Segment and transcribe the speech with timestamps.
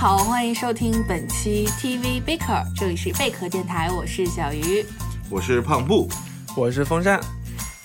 [0.00, 4.82] 好，欢迎收听本期 TV Baker，这里是贝壳电台，我是小鱼，
[5.28, 6.08] 我是胖布，
[6.56, 7.20] 我是风扇。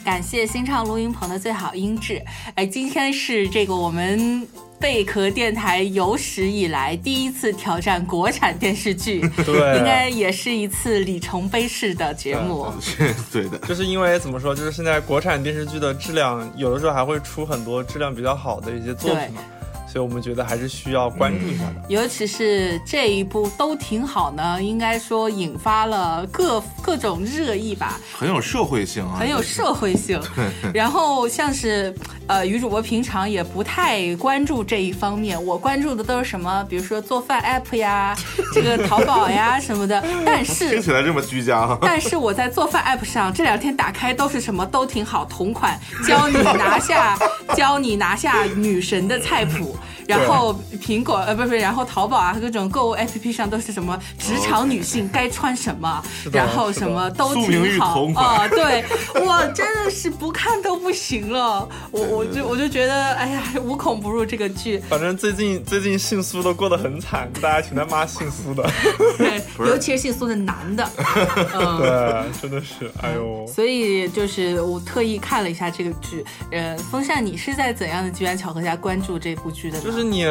[0.01, 2.23] 感谢新畅录音棚的最好音质。
[2.53, 4.47] 哎，今天是这个我们
[4.79, 12.71] 贝壳电台有史以来第一次挑战国产电视剧，对，应该也是一次里程碑式的节目。
[13.29, 19.41] 对的，就是因为怎么说，就是现在国产电视剧的质量，有的时候还会出很多质量比较好的一些作品嘛。
[19.95, 30.21] 所以我们觉得还是需要关注一下的，尤其是这一部都挺好呢，应该说引发了各各种热议吧，很有社会性啊，很有社会性。
[30.75, 31.95] 然后像是
[32.27, 38.13] 呃，女主播平常也不太关注这一方面，我关注的都是什么，比如说做饭 app 呀，
[38.53, 40.03] 这个淘宝呀 什么的。
[40.25, 41.77] 但是听起来这么居家。
[41.81, 47.17] 但是我在做饭 app 上这两天打开都是什么都挺好，同款教你拿下
[47.55, 49.73] 教你拿下女神的菜谱。
[50.07, 58.83] 然后苹果呃不是，然后淘宝啊各种购物 APP 上都是什么职场女性该穿什么，然后什么都挺好啊，对
[59.25, 64.77] 我真的是不看都不行了，我我就我就觉得哎呀无孔不入这个剧。
[64.89, 68.69] 反正最近最近姓苏都过得很惨，大家全在骂姓苏的，
[69.17, 70.87] 对， 尤其是姓苏的男的，
[71.53, 73.45] 对，真的是哎呦。
[73.47, 79.79] 所以就是我特意看了一下这个剧，呃，风扇你是在怎样的机缘巧合下关注这部剧的？
[79.79, 80.25] 就是你，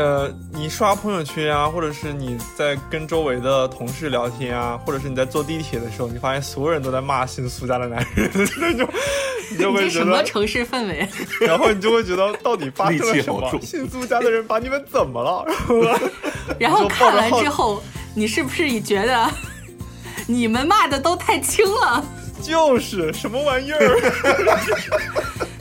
[0.52, 8.88] 你刷朋友圈啊，或者是你在跟周围的同事聊天啊，或者是你在坐地铁的时候，你发现所有人都在骂新苏家的男人， 那种，
[9.50, 11.08] 你就会觉得什么城市氛围？
[11.46, 13.60] 然后你就会觉得到底发生了 什么？
[13.62, 15.44] 姓苏家的人把你们怎么了？
[16.58, 17.82] 然后看完之后，
[18.14, 19.30] 你是不是也觉得
[20.26, 22.04] 你们骂的都太轻了？
[22.42, 23.78] 就是什么玩意儿？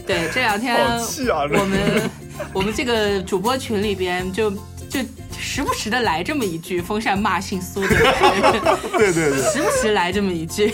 [0.06, 2.10] 对，这两天我们。
[2.54, 4.52] 我们这个主播群里边就
[4.90, 5.00] 就
[5.38, 7.88] 时不时的来这么一句风扇骂姓苏的，
[8.98, 10.74] 对对对，时不时来这么一句，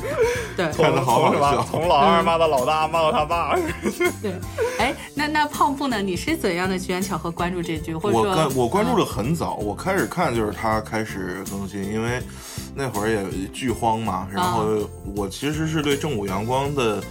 [0.56, 3.56] 对，从好笑，从老二骂到老大，骂到他爸。
[4.22, 4.32] 对，
[4.78, 6.00] 哎，那那胖布呢？
[6.00, 7.94] 你是怎样的机缘巧合关注这句？
[7.94, 12.20] 或者说，我关我关注的很早，我开始看就是他开始更新，因为
[12.74, 14.26] 那会儿也剧荒嘛。
[14.32, 17.02] 然后我其实是对正午阳光的。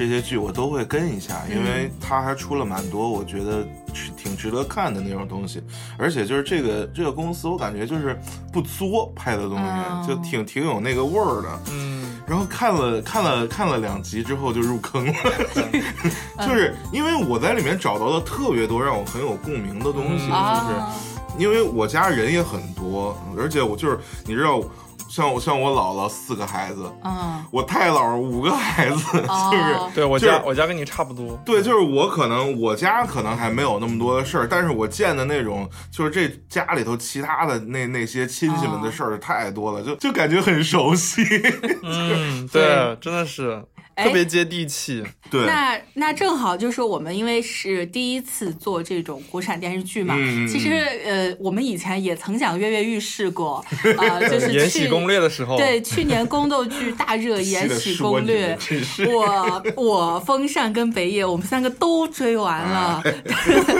[0.00, 3.68] 这些剧我都会跟一下，因为他还出了蛮多，我觉得
[4.16, 5.62] 挺值得看的那种东西。
[5.98, 8.18] 而且就是这个这个公司，我感觉就是
[8.50, 11.48] 不作拍的东西，就挺挺有那个味儿的。
[11.70, 12.18] 嗯。
[12.26, 15.12] 然后看了看了看了两集之后就入坑了，
[16.48, 24.62] 就是因为我在里面找到了特别多让我很有共鸣的东西，就是因为我家人也很多，而且我就是你知道。
[25.10, 29.94] 像我像我姥姥四个孩子，嗯，我太姥五个孩子， 是不是？
[29.94, 31.36] 对我家我家跟你差不多。
[31.44, 41.22] 对，就是我可能我家可能还没有那么多的事儿，但是我见的那种就是这家里头其他的那那些亲戚们的事儿太多了，就就感觉很熟悉。
[41.82, 43.62] 嗯，对，真的是。
[43.96, 45.44] 特别接地气，对。
[45.46, 50.14] 那那正好就是我们因为是第一次做这种国产电视剧嘛，
[50.48, 50.70] 其实
[51.04, 53.64] 呃，我们以前也曾想跃跃欲试过
[53.98, 58.56] 啊， 就是《延禧攻略》的时候，对，去年宫斗剧大热 《延禧攻略》，
[59.12, 63.02] 我 我风扇跟北野，我们三个都追完了，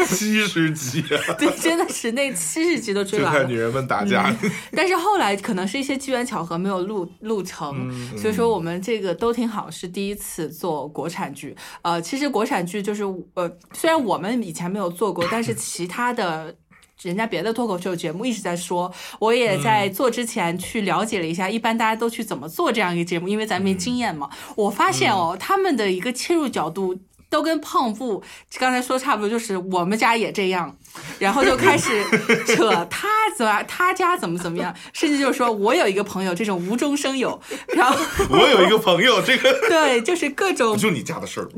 [0.07, 1.03] 七十集，
[1.39, 3.41] 对，真的是那七十集都追完了。
[3.41, 4.31] 看女人们打架，
[4.73, 10.00] 但是后来可能是一些机缘巧合没有录录成，所以说我们这个都挺好，是第一。
[10.01, 16.57] 第一次做国产剧，呃，其实国产剧就是，呃，虽然我们以前没有做过，但是其他的
[17.03, 24.31] 人家别的脱口秀节目一直在说，我也在做之前去了解了一下，一般大家都去怎么做这样一个节目，因为咱没经验嘛。
[24.57, 26.99] 我发现哦，他们的一个切入角度
[27.31, 28.23] 都跟胖布
[28.59, 30.77] 刚才说差不多，就是我们家也这样。
[31.21, 32.05] 然后就开始
[32.49, 33.09] 扯他
[33.39, 37.97] 怎么他家怎么怎么样，甚至就是说我有一个朋友这种无中生有，然后
[38.29, 41.49] 我有一个朋友这个 对，就是各种就你家的事儿，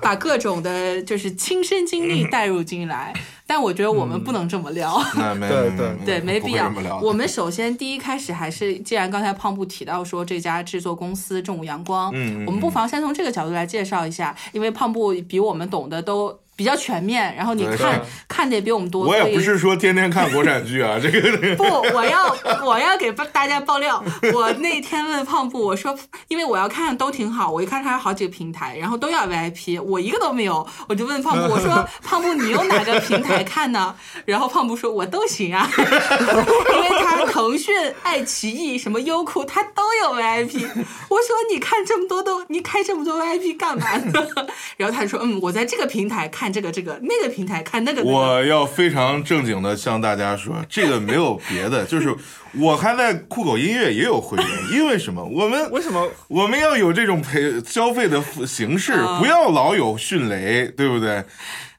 [0.00, 3.12] 把各种的就是亲身经历带入进来。
[3.52, 6.72] 但我觉得我们不能这么聊，对对对，没必要。
[7.02, 16.34] 我们首先第一开始还是，既然刚才胖布提到说这家制作公司正午阳光，嗯，我们不妨先从这个角度来介绍一下，因为胖布比我们懂得都。
[16.62, 19.04] 比较全面，然后你看看的也比我们多。
[19.04, 24.00] 我也不是说天天看国产剧啊，这个不，我要我要给大家爆料。
[24.32, 25.98] 我那天问胖布，我说，
[26.28, 33.92] 因为我要看都挺好，我一看他有好几个平台，然后都要 VIP，我一个都没有，我就问胖布，我说 胖布你用哪个平台看呢？
[34.24, 37.74] 然后胖布说我都行啊， 因为他腾讯、
[38.04, 40.64] 爱奇艺、什么优酷他都有 VIP。
[41.08, 44.12] 我说你看这么多都，你开这么多 VIP 干嘛呢？
[44.78, 46.51] 然后他说嗯，我在这个平台看。
[46.52, 48.12] 看这个这个，那个平台看那个、那个。
[48.12, 52.14] 我要非常正经的向大家说，这个没有别的，就是
[52.60, 55.24] 我还在酷狗音乐也有会员，因为什么？
[55.24, 56.06] 我们 为什么？
[56.28, 61.24] 我们要有这种陪消费的形式，不要老有迅雷，对不对？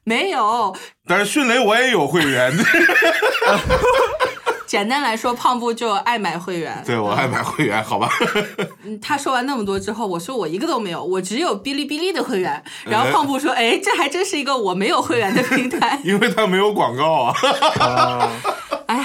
[0.02, 0.76] 没有，
[1.06, 2.52] 但是迅雷我也有会员，
[4.74, 6.82] 简单来说，胖布就爱买会员。
[6.84, 8.10] 对我爱买会员，好吧？
[8.82, 12.60] 嗯他说完那么多之后，我说我一个都没有，我只有哔哩哔哩的会员。
[12.84, 15.98] 然后胖布说：“哎，这还真是一个我没有会员的平台。
[16.02, 17.34] 因为它没有广告啊。
[17.78, 18.28] 啊，”
[18.86, 19.00] 哎，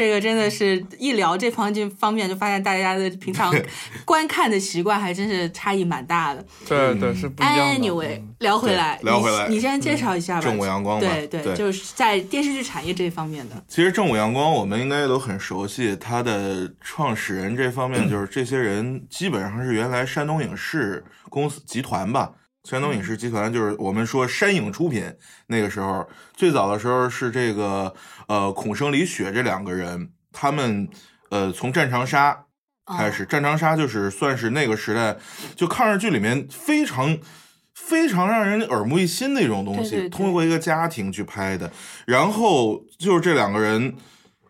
[0.00, 3.54] 这个真的是一聊这方面方面，就发现大家的平常
[4.06, 6.42] 观看的习惯还真是差异蛮大的。
[6.66, 7.62] 对对是不一样的。
[7.74, 10.40] Anyway，聊回来，聊回来你你先介绍一下吧。
[10.40, 13.62] 正午阳光对对，对就是在电视剧产业这一方面的。
[13.68, 22.32] 其实正午阳光我们应该都很熟悉，它的创始人这方面就是这些人基本上是原来山东影视公司集团吧。
[22.64, 25.02] 山东影视集团就是我们说山影出品，
[25.46, 26.06] 那个时候
[26.36, 27.92] 最早的时候是这个
[28.30, 30.88] 呃孔生李雪这两个人，他们
[31.30, 32.44] 呃从战长沙
[32.86, 35.16] 开始，战长沙就是算是那个时代
[35.56, 37.18] 就抗日剧里面非常
[37.74, 41.72] 非常让人耳目一新的一种东西，对对对通过一个家庭去拍的。
[42.06, 43.96] 然后就是这两个人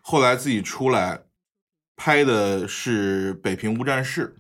[0.03, 1.21] 后来自己出来
[1.97, 4.35] 拍的是《北平无战事》。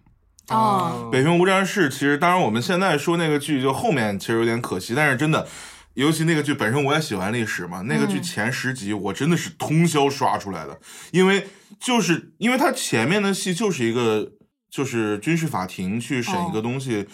[0.54, 5.48] 哦北平无战事其实，当然我们现在说那个剧，就后面其实有点可惜，但是真的。
[5.94, 7.82] 尤其那个剧本身，我也喜欢历史嘛。
[7.82, 10.78] 那个剧前十集我真的是通宵刷出来的，
[11.10, 11.48] 因为
[11.78, 14.32] 就是因为它前面的戏就是一个
[14.70, 17.08] 就是军事法庭去审一个东西，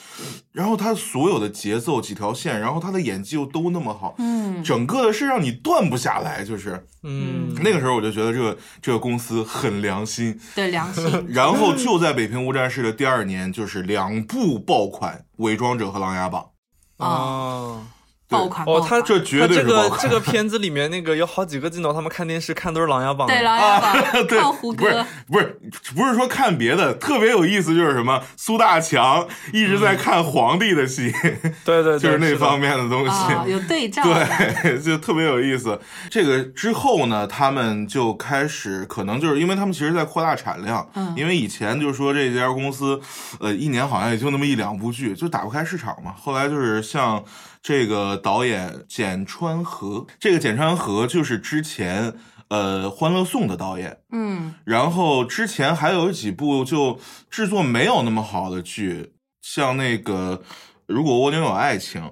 [0.53, 11.05] 然后它所有的节奏几条线，然后他的演技又都那么好，嗯，整个的是让你断不下来，就是嗯，那个时候我就觉得这个这个公司很良心，对良心。
[11.33, 16.51] 然后就在北平无战事的第二年，就是两部爆款《伪装者》和《琅琊榜》。
[17.05, 17.87] 啊。
[18.29, 23.29] 爆款他这绝对他这个这个片子里面那个有好几个镜头，他们看电视看都是《琅琊榜》。
[23.31, 25.61] 对琅琊榜对看胡不是歌，不是
[25.95, 31.13] 不是说看别的，特别有意思，就是什么苏大强一直在看皇帝的戏，
[31.65, 33.11] 对对对，就是那方面的东西。
[33.11, 34.03] 啊，有对照。
[34.03, 35.79] 对，就特别有意思。
[36.11, 43.01] 这个之后呢，他们就开始，可能就是因为他们其实在扩大产量，嗯因为以前就是说这家公司，
[43.41, 46.13] 呃，一年好像也就那么一两部剧，就打不开市场嘛。
[46.21, 47.23] 后来就是像
[47.63, 52.15] 这个导演简川和，这个简川和就是之前
[52.49, 56.99] 呃《欢乐颂》的导演，嗯然后之前还有几部就
[57.31, 59.13] 制作没有那么好的剧，
[59.43, 60.39] 像那个
[60.87, 62.03] 《如果蜗牛有爱情》。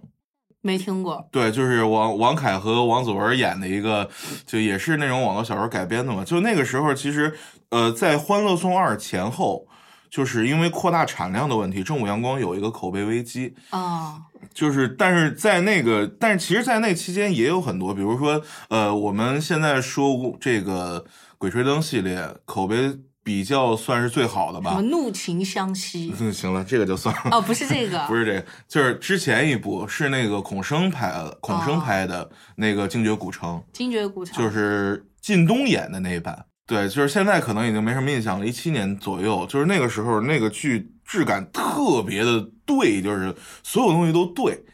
[0.67, 1.29] 没听过。
[1.31, 4.09] 对，就是王王凯和王祖文演的一个，
[4.47, 6.25] 就也是那种网络小说改编的嘛。
[6.25, 7.37] 就那个时候，其实
[7.69, 9.67] 呃，在《欢乐颂二》前后，
[10.09, 13.55] 就是因为扩大产量的问题，正午阳光有一个口碑危机。
[13.73, 14.23] 哦，
[14.55, 21.05] 就是，但是在那个，但是其实，在那期间也有很多，比如说，呃，我们现在说这个
[21.37, 24.83] 《鬼吹灯》系列口碑比较算是最好的吧什么。
[24.83, 26.15] 怒晴湘西？
[26.21, 27.23] 嗯，行了，这个就算了。
[27.33, 34.37] 哦，不是这个， 不是这个，就是之前一部是那个孔笙拍的，孔生哦拍的那个《精绝古城》，精绝古城。
[34.37, 36.47] 就是靳东演的那一版。
[36.67, 44.65] 对，就是现在可能已经没什么印象了，一七年左右，就是那个时候那个剧质感特别的对，就是所有东西都对。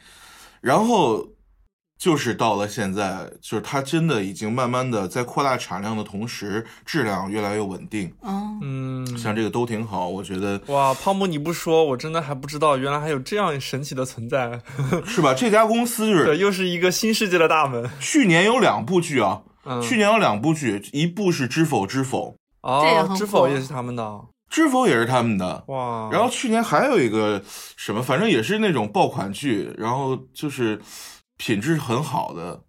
[0.61, 1.27] 然后
[1.99, 8.13] 就是到了现在，就是它真的已经慢慢的在扩大产量的同时，质量越来越稳定。
[8.23, 14.61] 嗯，嗯，像这个都挺好，我觉得哇，泡沫你不说，我真的还不知道，原来还有这样神奇的存在。
[15.05, 15.35] 是吧？
[15.35, 17.91] 这家公司就是对，又是一个新世界的大门。
[18.01, 22.37] 去年有两部剧啊，嗯，去年有两部剧，一部是《知否知否》，
[22.69, 24.03] 哦，知否也是他们的。
[24.51, 25.65] 《知否》也是他们的。
[25.69, 27.43] 哇，然后去年还有一个
[27.77, 30.83] 什么，反正也是那种爆款剧，然后就是
[31.37, 32.65] 品质很好的。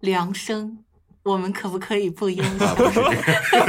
[0.00, 0.78] 梁生，
[1.24, 2.76] 我们可不可以不优啊，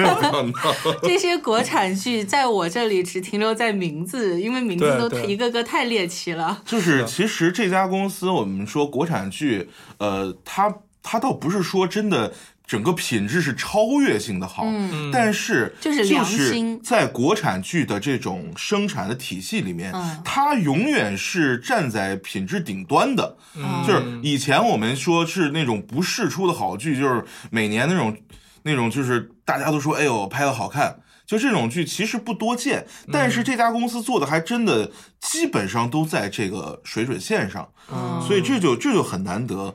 [1.01, 6.61] 这些国产剧在我这里只停留在名字，因为名字都一个个太猎奇了。
[6.65, 10.71] 就是其实这家公司，我们说国产剧，呃，它
[11.01, 12.33] 它倒不是说真的
[12.67, 15.09] 整个品质是超越性的好，嗯。
[15.09, 16.79] 但是就是良心。
[16.83, 20.21] 在国产剧的这种生产的体系里面，嗯。
[20.25, 23.37] 它永远是站在品质顶端的。
[23.55, 23.83] 嗯。
[23.87, 28.15] 就是以前我们说是那种不世出的好剧，就是每年那种
[28.63, 38.21] 那种就是大家都说哎呦拍的好看，就这种剧其实不多见，但是这家公司做的还真的基本上都在这个水准线上，嗯。
[38.27, 39.73] 所以这就这就很难得。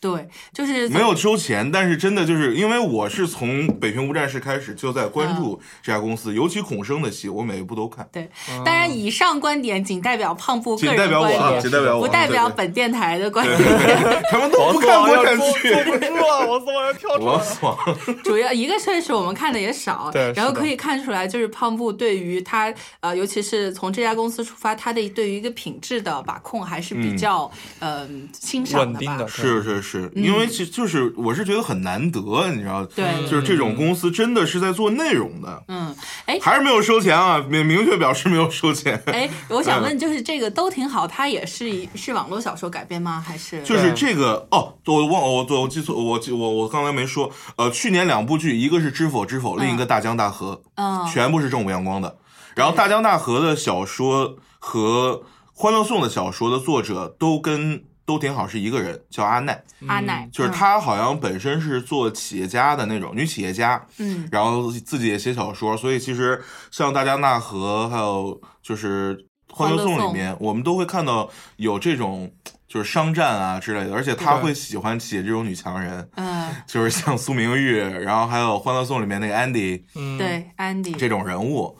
[0.00, 8.06] 对，就是没有收钱，但是真的就是因为我是从《北平无战事》开始就在关注这家公司，尤其孔生的戏，我每一部都看。
[8.12, 8.28] 对，
[8.64, 13.56] 当然以上观点仅代表胖布个仅代人观表我啊，点，仅代表我，不代表本电台的观点。
[13.58, 15.72] 对他们都不看国产剧。
[15.72, 17.96] 坐不住了，我操，我要跳出来我！
[18.22, 27.50] 主要一个确实我们看的也少，对然后可以看出来，就是胖布对于他呃，尤其是从这家公司出发，他的对于一个品质的把控还是比较
[27.80, 29.26] 嗯、欣赏的吧稳定的。
[29.28, 35.94] 是是是，因为其就是我是觉得很难得，你知道，嗯对就是这种公司真的是在做内容的，嗯，
[36.26, 39.00] 哎还是没有收钱啊，明明确表示没有收钱。
[39.06, 43.24] 哎，我想嗯问，就是这个都挺好，它也是一是网络小说改编吗？
[43.24, 52.16] 还是就是这个哦，我忘我我我记错，我记我我刚才没说，呃，去年两部剧，一个是《知否知否》，另一个《大江大河》，嗯全部是正午阳光的。
[52.54, 60.26] 然后《大江大河》的小说和《欢乐颂》的小说的作者都跟都挺好，是一个人，叫阿奈，阿奈？
[60.32, 64.26] 就是嗯，她好像本身是做企业家的那种女企业家，嗯。
[64.30, 69.16] 然后自己也写小说，所以其实像《大江大河》还有就是
[69.52, 72.30] 《欢乐颂》里面，我们都会看到有这种
[72.68, 80.94] 就是商战啊之类的，而且他会喜欢写这种女强人，嗯，就是像苏明玉，然后还有《欢乐颂》里面那个 Andy 嗯，对，Andy。
[80.96, 81.76] 这种人物，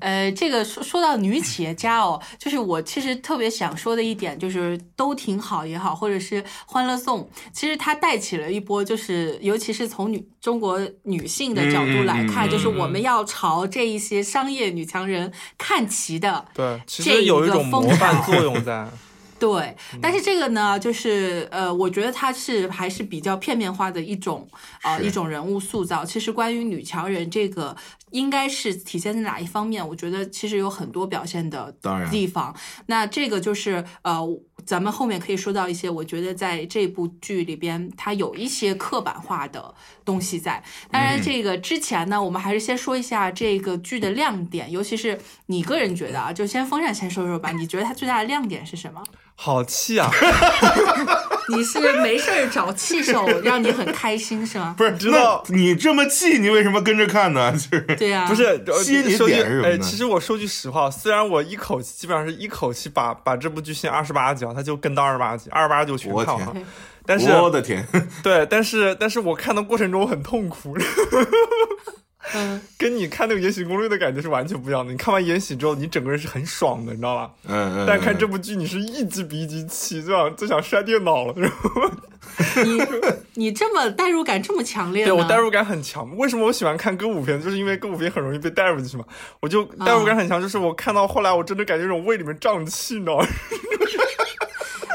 [0.00, 7.20] 呃，这个说说到女企业家哦，就是我其实特别想说的一点，就是都挺好也好，或者是《欢乐颂》，
[7.52, 16.44] 其实它带起了一波，就是尤其是从女中国女性的角度来看，就是我们要朝这一些商业女强人看齐的。
[16.54, 18.88] 对，其这有一个风种模范作用在。
[19.40, 24.46] 对，但是这个呢，就是呃，我觉得它是还是比较片面化的一种
[24.82, 26.04] 呃一种人物塑造。
[26.04, 27.74] 其实关于女强人这个，
[28.10, 29.86] 应该是体现在哪一方面？
[29.86, 32.54] 我觉得其实有很多表现的当然地方。
[32.86, 34.20] 那这个就是呃，
[34.66, 39.74] 咱们后面可以说到一些，我觉得在这部剧里边，它有一些刻板化的
[40.04, 40.62] 东西在。
[40.90, 49.02] 当然，这个之前呢，我们还是先说一下这个剧的亮点，尤其是你个人觉得啊，就先风扇先说说吧，你觉得它最大的亮点是什么？
[49.42, 50.10] 好气啊！
[51.48, 54.74] 你是没事儿找气 受，让你很开心是吗？
[54.76, 54.94] 不是？
[54.98, 57.50] 知道那你这么气，你为什么跟着看呢？
[57.52, 66.56] 就是对呀、不是，呃吸引你点是什么呢其实我说句实话，虽然我一口气基本上是一口气把把这部剧先二十八集啊，它就跟到二十八集，二十八集我全看完了。
[67.06, 67.86] 但是我的天，
[68.22, 70.76] 对，但是但是我看的过程中我很痛苦，
[72.34, 74.92] 嗯，跟你看那个《延禧攻略》的感觉是完全不一样的。
[74.92, 77.30] 你看完《延禧》之后，你整个人是很爽的，你知道吧？
[77.48, 81.34] 嗯嗯，但看这嗯部剧，你是一集比一集气，就想就想摔电脑了。
[81.36, 81.90] 然后
[82.64, 82.80] 你
[83.34, 85.10] 你这么代入感这么强烈呢？
[85.10, 86.16] 对我代入感很强。
[86.16, 87.42] 为什么我喜欢看歌舞片？
[87.42, 89.04] 就是因为歌舞片很容易被带入进去嘛。
[89.40, 93.26] 我就代入感很强，就是我看到后来，我真的感觉这种胃里面胀气，你知道吗？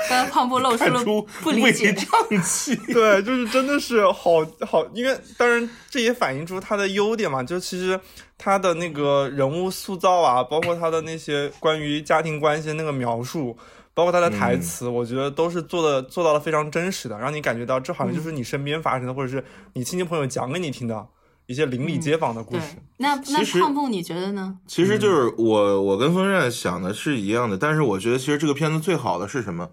[0.09, 1.03] 刚才胖布露出了
[1.41, 1.93] 不理解。
[1.93, 2.07] 胀
[2.43, 2.75] 气。
[2.93, 7.99] 对，就是真的是好好，因为当然这也反映出他的优点嘛，就其实
[8.37, 13.57] 他的那个人物塑造啊，包括他的那些关于家庭关系的那个描述，
[13.93, 19.43] 包括他的台词，我觉得都是做的做到了非常真实的，让你感觉到这好像就是你身边发生的，或者是
[19.73, 21.07] 你亲戚朋友讲给你听的
[21.47, 24.57] 一些邻里街坊的故对事。，那那胖布你觉得呢？
[24.67, 29.69] 其实就是我我跟风扇想的是一样的，但是我觉得其实这个片子最好的是什么？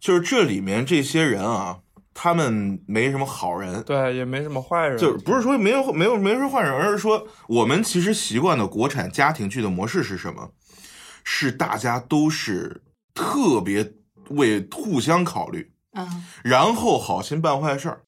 [0.00, 1.80] 就是这里面这些人啊，
[2.14, 10.50] 他们没什么好人，对，也没什么坏人，就是不是说没有没有没人坏人，而是说我们其实习惯的国产家庭剧的模式是什么？
[11.30, 13.92] 是大家都是特别
[14.30, 18.02] 为互相考虑，嗯然后好心办坏事儿，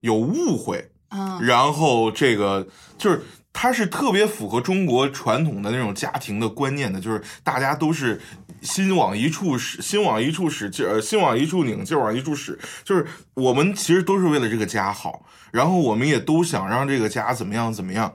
[0.00, 8.20] 有误会，嗯然后这个就是它是特别符合中国传统的那种家庭的观念的，就是大家都是
[8.62, 18.14] 心往一处使，心往一处使劲儿，呃心往一处拧，劲儿往一处使，就是我们其实都是为了这个家好，然后我们也都想让这个家怎么样怎么样。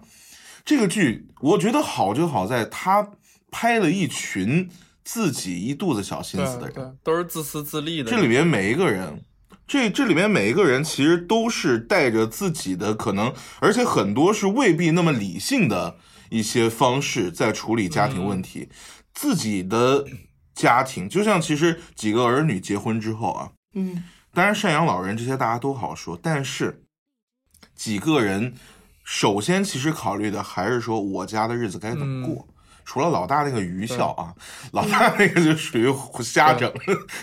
[0.63, 3.07] 这个剧我觉得好就好在他
[3.51, 4.69] 拍了一群
[5.03, 8.09] 自己一肚子小心思的人，都是自私自利的。
[8.09, 9.21] 这里面每一个人，
[9.67, 15.97] 这这里面每一个人其实都是带着自己的可能，而且很多是未必那么理性的
[16.29, 18.69] 一些方式在处理家庭问题。
[19.13, 20.05] 自己的
[20.53, 24.03] 家庭，就像其实几个儿女结婚之后啊，嗯
[24.33, 26.83] 当然赡养老人这些大家都好说，但是
[27.73, 28.53] 几个人
[29.03, 32.47] 首先其实考虑的还是说我家的日子该怎么过。
[32.85, 34.33] 除了老大那个愚孝啊，
[34.71, 36.71] 老大那个就属于瞎整，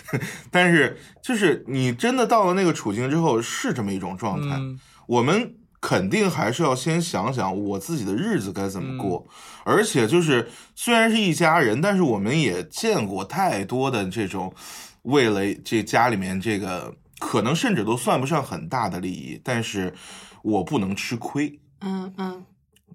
[0.51, 4.55] 但是就是你真的到了那个处境之后，是这么一种状态。
[4.57, 4.79] 嗯。
[5.07, 9.27] 我们肯定还是要先想想我自己的日子该怎么过，
[9.65, 14.53] 而且就是虽然是一家人，但是我们也见过太多的这种
[15.01, 19.93] 为了这家里面这个可能甚至都算不上很大的利益，但是
[20.41, 21.59] 我不能吃亏。
[21.81, 22.45] 嗯嗯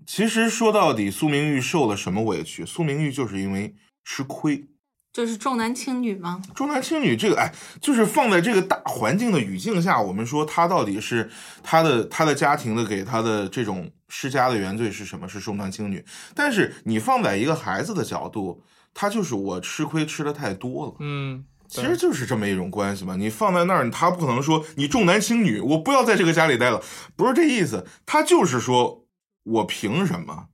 [0.08, 2.64] 其实说到底，苏明玉受了什么委屈？
[2.64, 4.64] 苏明玉就是因为吃亏。
[5.12, 6.40] 就是重男轻女吗？
[6.54, 11.30] 重男轻女这个，哎，就是放在这个大环境的语境下，我们说他到底是
[11.62, 15.28] 他的他的家庭的给他的这种施加的原罪是什么？
[15.28, 16.02] 是重男轻女。
[16.34, 18.62] 但是你放在一个孩子的角度，
[18.94, 20.94] 他就是我吃亏吃的太多了。
[21.00, 23.14] 嗯，其实就是这么一种关系嘛。
[23.14, 26.82] 你放在那儿，他不可能说你重男轻女，我不要在这个家里待了，
[27.14, 27.86] 不是这意思。
[28.06, 29.04] 他就是说
[29.48, 30.46] 我凭什么？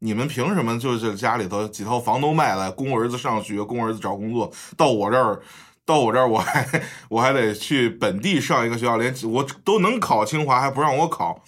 [0.00, 5.42] 你们凭什么就是家里头几套房都卖了，供儿子上学，供儿子找工作，到我这儿，
[5.84, 11.42] 到我这儿我还我还得去本地上一个学校，连我都能考清华还不让我考，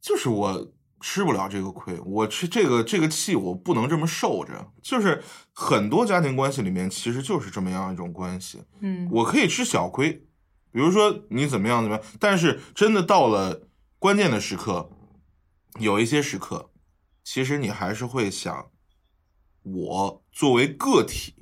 [0.00, 4.66] 就是我吃不了这个亏，我吃这个这个气我不能这么受着。
[4.80, 10.10] 就是很多家庭关系里面其实就是这么样一种关系，嗯我可以吃小亏，
[10.72, 13.68] 比如说你怎么样怎么样，但是真的到了
[13.98, 14.88] 关键的时刻，
[15.80, 16.70] 有一些时刻，
[17.24, 18.70] 其实你还是会想，
[19.62, 21.34] 我作为个体，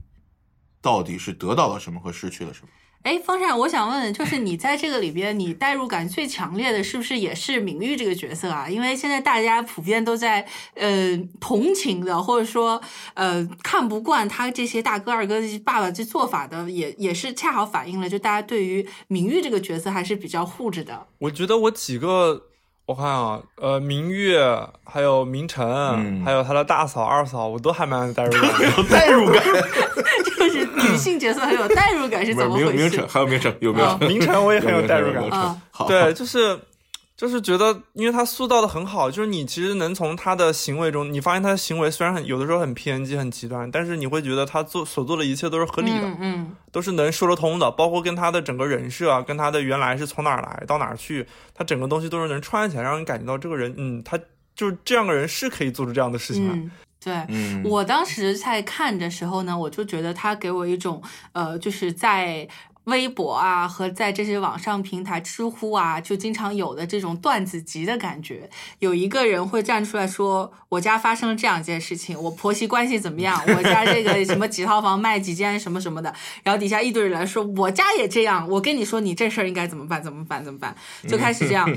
[0.81, 2.69] 到底是得到了什么和失去了什么？
[3.05, 8.69] 哎，风扇，我想问问，就是你在这个里边，你代入感最强烈的是不是也是明玉这个角色啊？
[8.69, 12.83] 因为现在大家普遍都在呃同情的，或者说
[13.15, 21.07] 呃看不惯他这些大哥二哥爸爸这做法的，也也是恰好反映了，就大家对于明玉这个角色还是比较护着的。
[21.19, 22.48] 我觉得我几个，
[22.89, 24.43] 我看啊，呃，明月，
[24.83, 28.65] 还有明晨，嗯还有他的大嫂、二嫂，我都还蛮有代入感的。
[28.79, 29.43] 有代入感，
[30.25, 33.07] 就是女性角色很有代入感是怎么回事明明成？
[33.07, 33.85] 还有明晨有没有？
[33.87, 36.59] 啊明晨我也很有代入感啊好，对，就是
[37.19, 54.17] 就是觉得，因为他塑造的很好，就是你其实能从他的行为中，你发现他的行为虽然很有的时候很偏激、很极端，但是你会觉得他做所做的一切都是合理的，嗯嗯都是能说得通的，包括跟他的整个人设啊，跟他的原来是从哪儿来到哪儿去，他整个东西都是能串起来，让你感觉到这个人，嗯，他
[54.55, 56.55] 就是这样的人是可以做出这样的事情来。
[56.55, 56.71] 嗯，
[57.03, 57.15] 对。
[57.31, 61.03] 嗯，我当时在看的时候呢，我就觉得他给我一种
[61.33, 62.47] 呃，就是在
[62.89, 68.49] 微博啊和在这些网上平台、知乎啊，就经常有的这种段子集的感觉。
[68.81, 73.41] 有一个人会站出来说：“我家发生了这样一件事情，我婆媳关系怎么样？
[73.47, 80.03] 我家这个什么几套房卖几间什么什么的。”然后底下一堆人来说：“我家也这样。”我跟你说，你这事儿应该怎么办？
[80.03, 80.45] 怎么办？
[80.45, 80.75] 怎么办？
[81.07, 81.71] 就开始这样。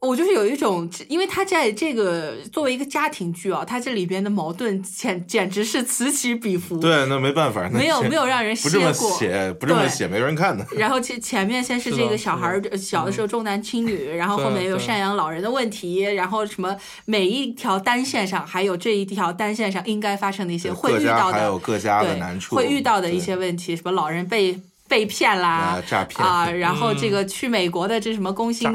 [0.00, 6.78] 我就是有一种，因为他在这个作为一个家庭剧啊，他这里边的矛盾简简直是此起彼伏。
[6.78, 10.66] 对，那没办法，没有没有让人不这么歇过写，不这么对写，没人看的。
[10.76, 16.76] 然后前前面先是这个小孩小的时候重男轻女，然后后面有赡养老人的问题，然后什么
[17.06, 24.60] 每一条单线上还有这一条单线上应该发生的一些会遇到的家还有各家的对难处，会遇到的一些问题，什么老人被。
[24.88, 26.26] 被骗啦啊，诈骗。
[26.26, 27.10] 啊， 然后这嗯。
[27.10, 28.68] 个去美国的这什么工薪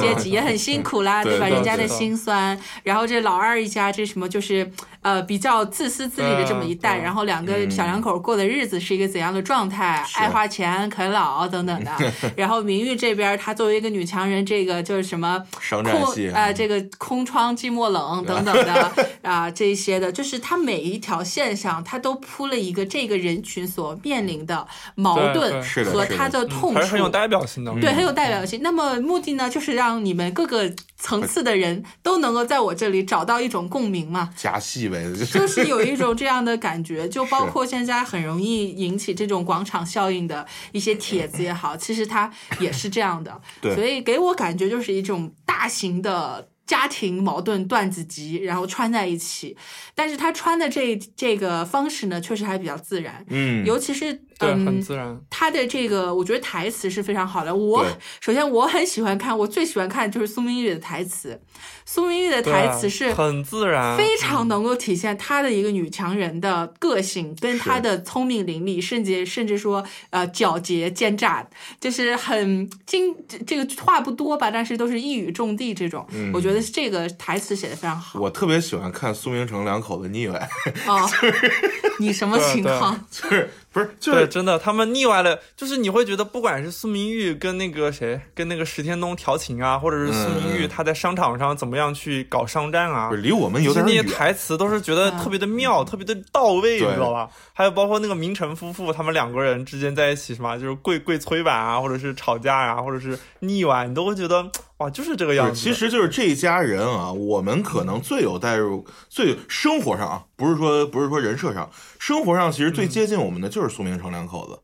[0.00, 1.48] 阶级也很辛苦啦，对对吧？
[1.48, 4.70] 人家的辛酸，然后这老二一家这什么就是
[5.02, 10.18] 呃比较自私自利的这么一代，然后两个嗯小两口过的日子是一个怎样的状态，是。
[10.18, 11.92] 爱花钱、啃老等等的。
[12.36, 16.28] 然后明玉这边，她作为一个女强人，这个就是什么空戏。
[16.30, 18.92] 啊、这个空窗寂寞冷等等的
[19.22, 24.66] 啊、这一些的，就是她每一条线上，她都铺了一个这个人群所面临的
[24.96, 27.72] 矛盾对是的和他的痛处，还是很有代表性的。
[27.80, 28.60] 对，很有代表性。
[28.62, 34.30] 那么目的呢，就是让你们各个层次的人都能够在我这里找到一种共鸣嘛。
[34.36, 43.40] 加戏呗，就是就是有一种这样的感觉，就包括现在很容易引起这种广场效应的一些帖子也好，其实它也是这样的。
[43.60, 46.48] 对所以给我感觉就是一种大型的。
[46.66, 49.56] 家庭矛盾段子集，然后穿在一起，
[49.94, 55.18] 但是他穿的这这个方式呢，确实还比较自然，嗯，尤其是对，嗯，很自然。
[55.30, 57.54] 他的这个，我觉得台词是非常好的。
[57.54, 57.86] 我
[58.20, 61.40] 首先我很喜欢看，我最喜欢看就是苏明玉的台词。
[61.88, 71.46] 苏明玉的台词是很自然，非常能够体现她的一个女强人的个性，跟她的聪明伶俐，甚至甚至说呃狡黠奸诈，
[71.80, 76.04] 就是很精这这个话不多吧，但是都是一语中的这种。
[76.12, 78.20] 嗯我觉得这个台词写的非常好。
[78.20, 80.48] 我特别喜欢看苏明成两口子腻歪，
[80.86, 81.08] 哦，
[82.00, 83.00] 你什么情况？
[83.10, 97.28] 就是不是就对，是真的，他们腻歪了，就是你会觉得，不管是苏明玉跟那个谁，跟那个石天东调情啊，或者是苏明玉嗯他在商场上怎么样去搞商战啊不，是离我们有其实点远，那些台词都是觉得特别的妙，特别的到位，你知道吧？
[97.52, 105.60] 还有包括那个明成夫妇，他们两个人之间在一起什么，就是跪跪催板啊，或者是吵架呀、或者是腻歪，你都会觉得哇，就是这个样子。
[105.60, 114.58] 其实就是这一家人啊，我们可能最有代入，最生活上啊，不是说不是说人设上，生活上其实最接近我们的就是苏明成两口子。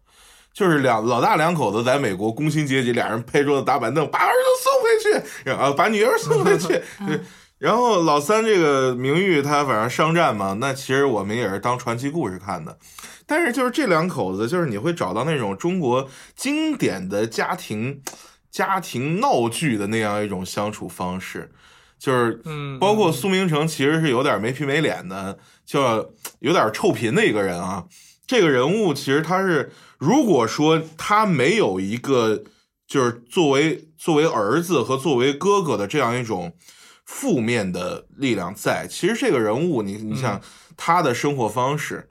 [0.53, 6.79] 就是两老大两口子在美国工薪阶级，俩人拍桌子打板凳，把儿子送回去，啊把女儿送回去。
[7.57, 12.77] 然后老三这个名誉，他反正商战嘛，那其实我们也是当传奇故事看的。
[13.25, 18.03] 但是就是这两口子，就是你会找到那种中国经典的家庭
[18.53, 21.51] 家庭闹剧的那样一种相处方式，
[21.99, 27.87] 就是嗯，包括苏明成其实是有点没皮没脸的，就有点臭贫的一个人啊。
[28.27, 32.45] 这个人物其实他是，如果说他没有一个
[32.87, 36.55] 就是作为作为儿子和作为哥哥的这样一种
[37.07, 40.41] 负面的力量在，其实这个人物你你想
[40.77, 42.09] 他的生活方式。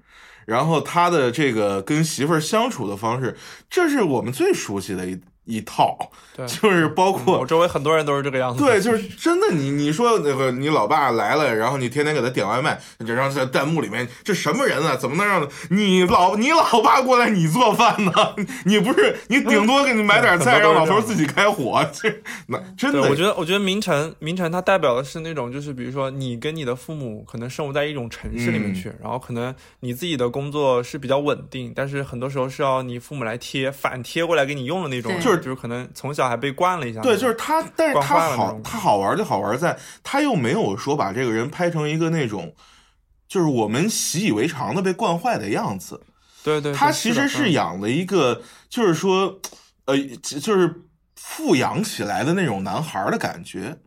[0.47, 3.38] 然后他的这个跟媳妇儿相处的方式，
[3.69, 5.97] 这是我们最熟悉的一一套，
[6.36, 8.63] 对就是包括我周围很多人都是这个样子。
[8.63, 9.51] 对，就是真的。
[9.51, 14.95] 你你说那个你老爸来了，然后你天天给他点外卖，就让在弹幕里面这什么人啊？
[14.95, 18.12] 怎么能让你老你老爸过来你做饭呢？
[18.65, 21.86] 你不是你顶多给你买点菜，让老头自己开火。
[21.91, 22.10] 这
[22.47, 37.01] 那真，的，我觉得，我觉得明晨，明晨他代表的是那种，就是比如说你跟你的父母可能生活在一种城市里面去，然后可能你自己的工作是比较稳定，但是很多时候是要你父母来贴反贴过来给你用的那种，对就是就是可能从小还被惯了一下。
[37.01, 42.53] 对，就是他，但是他好他好玩就好玩在，他又没有说把这个人拍成一个那种，
[43.27, 46.01] 就是我们习以为常的被惯坏的样子。
[46.43, 49.39] 对对，他其实是嗯养了一个，就是说，
[49.85, 50.83] 呃，就是
[51.15, 53.77] 富养起来的那种男孩的感觉。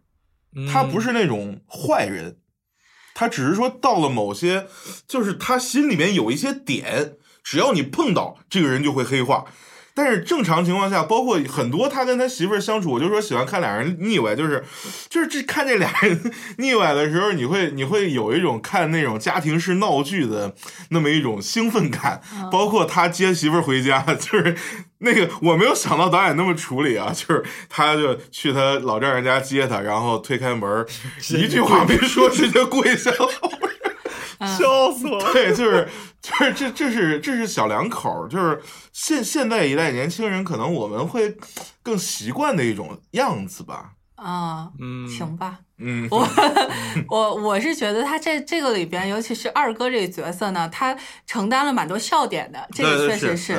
[0.73, 2.39] 他不嗯是那种坏人，
[3.13, 4.69] 他只是说到了某些，
[5.09, 9.47] 就是他心里面有一些点，只要你碰到这个人就会黑化。
[9.95, 14.65] 但是正常情况下，包括很多他跟他媳妇儿相处，我就说喜欢看俩人腻歪，就是
[15.09, 20.55] 就是这看这俩人腻歪的时候，你会你会有一种看那种家庭式闹剧的
[20.91, 22.21] 那么一种兴奋感。
[22.51, 24.57] 包括他接媳妇儿回家， 就是
[24.99, 30.87] 那个我没有想到导演那么处理啊，就是他就去他老丈人家接他，然后推开门儿，
[31.31, 33.64] 一句话没说，直接跪下了。
[34.47, 35.33] 笑死我了。
[35.35, 35.89] 对，就是
[36.21, 38.61] 就是这这是这是小两口，就是
[38.93, 41.37] 现现在一代年轻人，可能我们会
[41.83, 43.93] 更习惯的一种样子吧。
[44.17, 45.59] 啊，嗯，行吧。
[45.79, 46.27] 嗯，我
[47.09, 53.55] 我我是觉得他这这个里边，尤其是二哥这个角色呢，他承担了蛮多笑点的，这个确实是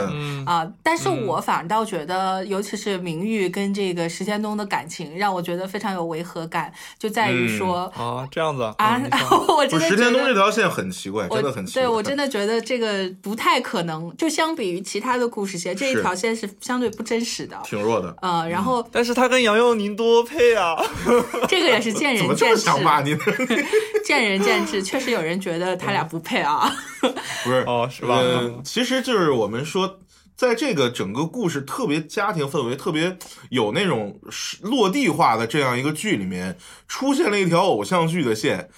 [0.45, 0.65] 啊。
[0.82, 9.01] 但是嗯我反倒觉得，尤其是明玉跟这个石天东的感情，让我觉得非常有违和感，就在于嗯说、啊，这样子啊
[9.49, 11.82] 我真的石天东这条线很奇怪，我真的很奇怪。
[11.82, 17.60] 对我真的觉得这个不太可能，就相比于其他的故事线，这一条线是相对不真实的。
[17.65, 18.15] 挺弱的。
[18.21, 20.75] 啊，然后但是他跟杨佑宁多配啊。
[21.49, 23.19] 这个也是 见怎么这么仁见智，想骂你呢？
[24.05, 26.71] 见仁见智，确实有人觉得他俩不配啊。
[27.43, 29.99] 不是哦是吧呃，其实就是我们说，
[30.35, 33.17] 在这个整个故事特别家庭氛围、特别
[33.49, 38.69] 有那种是落地化的这样一个剧里面，出现了一条偶像剧的线。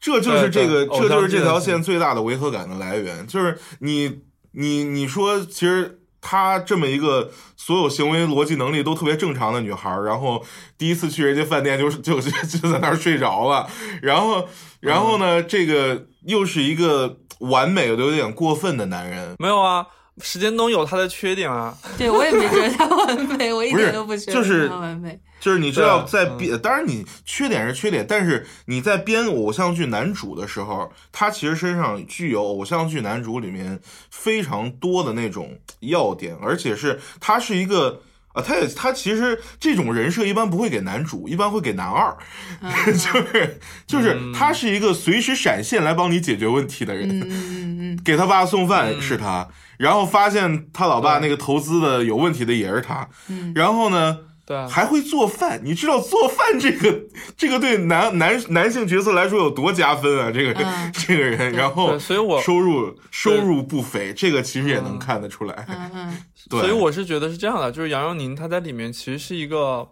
[0.00, 10.42] 这就是这个，这就是这条线最大的违和感的来源，就是你你你说，其实她这么一个所有行为逻辑能力都特别正常的女孩儿，然后
[10.78, 13.68] 第一次去人家饭店就 就就就在那儿睡着了，
[14.00, 14.48] 然后
[14.80, 19.84] 然后呢，这个又是一个完美的有点过分的男人，没有啊，
[20.22, 21.76] 时间东有他的缺点啊。
[21.98, 25.10] 对我也没觉得他完美，我一点都不觉得就是他完美。
[25.10, 25.20] 就是
[25.58, 38.02] 你知道，在编，当然你缺点是缺点，但是你在编偶像剧男主的时候，他其实身上具有偶像剧男主里面非常多的那种要点，而且是他是一个。
[38.34, 42.16] 啊，他也他其实这种人设一般不会给男主，一般会给男二，
[42.62, 48.00] 嗯 就是就是他是一个随时闪现来帮你解决问题的人。
[48.02, 55.60] 给他爸送饭是他，然后发现他老爸那个投资的有问题的也是他，嗯然后呢，对啊还会做饭。
[55.62, 57.00] 你知道做饭这个
[57.36, 60.30] 这个对男男男性角色来说有多加分啊？
[60.30, 65.64] 这个、嗯 这个人，然后对所以我收入收入不菲，这个其实也能看得出来。
[65.68, 66.18] 嗯嗯
[66.50, 69.88] 对，所以我是觉得是这样的，就是杨佑宁他在里面其实是一个，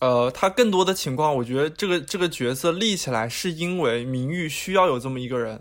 [0.00, 5.58] 呃，他更多的情况，我觉得这个这个角色立起来是因为明玉需要有这么一个人，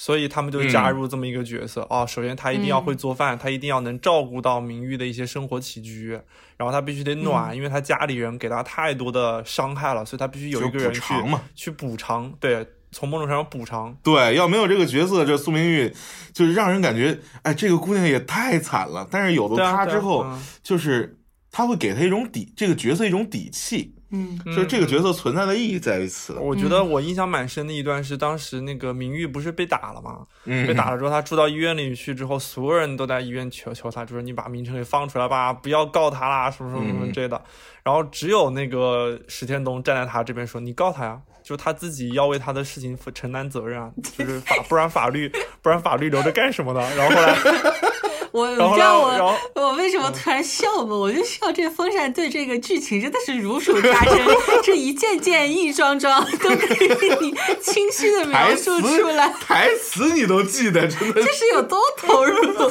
[0.00, 1.86] 所以他们就加入这么一个角色。
[1.90, 6.18] 哦，首先他一定要会做饭，他一定要能照顾到明玉的一些生活起居，
[6.56, 13.94] 然后他必须得暖，因为他家里人给他太多的伤害了，所以他必须有一个人去补偿嘛去补偿，对，从某种程度上补偿。
[14.02, 15.92] 对，要没有这个角色，这苏明玉
[16.32, 19.06] 就是让人感觉，哎，这个姑娘也太惨了。
[19.10, 21.18] 但是有了她之后，嗯就是
[21.50, 23.96] 他会给她一种底，这个角色一种底气。
[24.12, 26.34] 嗯，就是这个角色存在的意义在于此。
[26.34, 30.26] 我觉得我印象蛮深的一段是当时那个明玉不是被打了吗？
[30.44, 37.40] 被打了之后，他住到医院里去之后，所有人都在医院求求他，就是你把明成给放出来吧，不要告他啦，什么什么什么之类的。
[37.84, 45.30] 然后只有那个石天东站在他这边说：“你告他呀，就他自己要为他的事情负承担责任啊，就是法不然法律
[45.62, 47.89] 不然法律留着干什么呢？”然后后来。
[48.32, 50.96] 我你知道我我为什么突然笑吗？
[50.96, 54.24] 我就笑这风扇对这个剧情真的是如数家珍，
[54.62, 56.88] 这一件件一桩桩都可以
[57.20, 62.70] 你清晰的描述出来，台词你都记得，真的这是有多投入。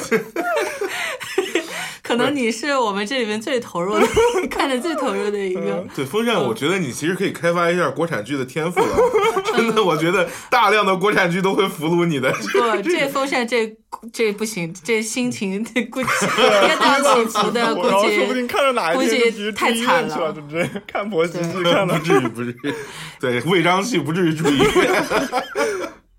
[2.02, 4.04] 可能你是我们这里面最投入的，
[4.50, 5.86] 看的最投入的一个。
[5.94, 8.96] 对风扇，我觉得你其实可以开发一下国产剧的天赋了。
[9.54, 12.32] 真的，我觉得大量的国产剧都会俘虏你的。
[12.32, 13.76] 不，这风扇这
[14.12, 16.08] 这不行，这心情估计
[16.64, 20.66] 跌宕起伏的，估计说不定看着哪一天太惨了，对不对？
[20.86, 22.74] 看婆媳剧看的不至于，不至于。
[23.18, 25.04] 对，违章戏不至于住医院。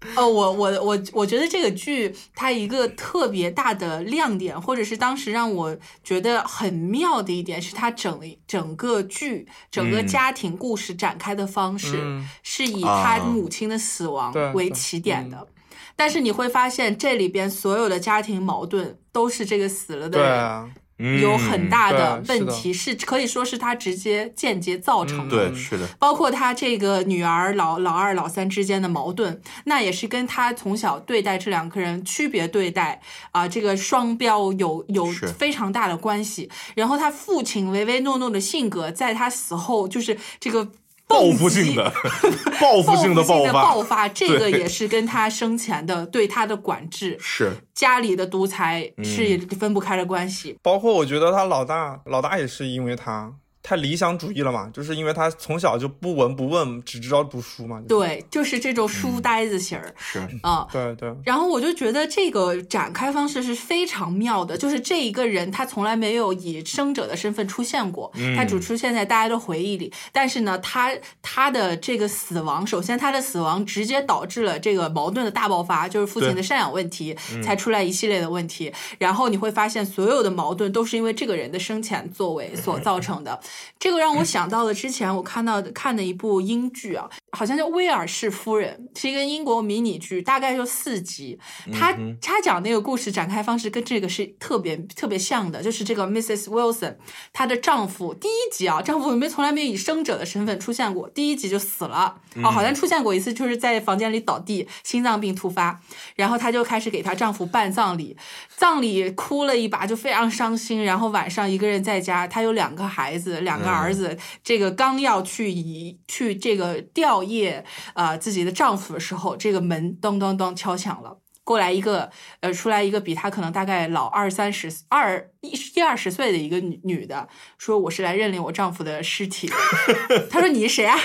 [0.15, 15.47] 哦，我我我我觉得这个剧它一个特别大的亮点，或者是当时让我觉得很妙的一点，是它整整个剧整个家庭故事展开的方式，是以他母亲的死亡为起点的。
[15.95, 20.71] 但是你会发现，这里边所有的家庭矛盾都是这个死了的人。
[21.19, 25.49] 有很大的问题，是可以说是他直接间接造成的。
[25.49, 25.88] 对，是的。
[25.97, 33.01] 包括他这个女儿老老二、老三之间的矛盾，那也是跟他从小对待这两个人区别对待
[33.32, 36.51] 啊，这个双标有有非常大的关系。
[36.75, 40.67] 然后他父亲唯唯诺诺的性格，在他死后就是这个。
[41.12, 41.93] 报复性的，
[42.60, 50.58] 报复性的爆发，这个也是跟他生前的对他的管制是家里的独裁是分不开的关系。
[50.62, 53.34] 包括我觉得他老大，老大也是因为他。
[53.63, 57.82] 太理想主义了嘛，就是因为他从小就不闻不问，只知道读书嘛。
[57.88, 59.93] 对，就是这种书呆子型儿。
[59.97, 61.13] 是啊，对对。
[61.24, 69.93] 然后我就觉得这个展开方式是非常妙的，就是这一个人他从来没有以生者的身份出现过，他只出现在大家的回忆里。
[70.12, 78.74] 但是呢，他他的这个死亡，首先他的死亡直接导致了这个矛盾的大爆发，就是父亲的赡养问题，才出来一系列的问题。
[78.97, 83.39] 然后你会发现，所有的矛盾都是因为这个人的生前作为所造成的。
[83.79, 91.39] 这个让我想到了之前我看到的看的一部英剧啊，好像叫《威尔士夫人》，是一个英国迷你剧，大概就四集。
[91.73, 96.45] 他他讲那个故事展开方式跟这个是特别特别像的，就是这个 Mrs.
[96.45, 96.95] Wilson，
[97.33, 105.81] 她的丈夫第一集啊，丈夫没从来没有以生者的身份出现过，第一集就死了哦，好像出现过一次，就是在房间里倒地，心脏病突发，
[106.15, 108.15] 然后她就开始给她丈夫办葬礼，
[108.55, 113.82] 葬礼哭了一把，就非常伤心，然后晚上一个人在家，她有两个孩子，两个儿。
[113.82, 127.27] 儿子这个刚要去以去这个吊唁啊自己的丈夫的时候，这个门咚咚咚敲响了，过来一个呃出来一个比他可能大概老二三十二一一二十岁的一个女女的，
[127.58, 129.49] 说我是来认领我丈夫的尸体。
[130.30, 130.97] 她说你是谁啊？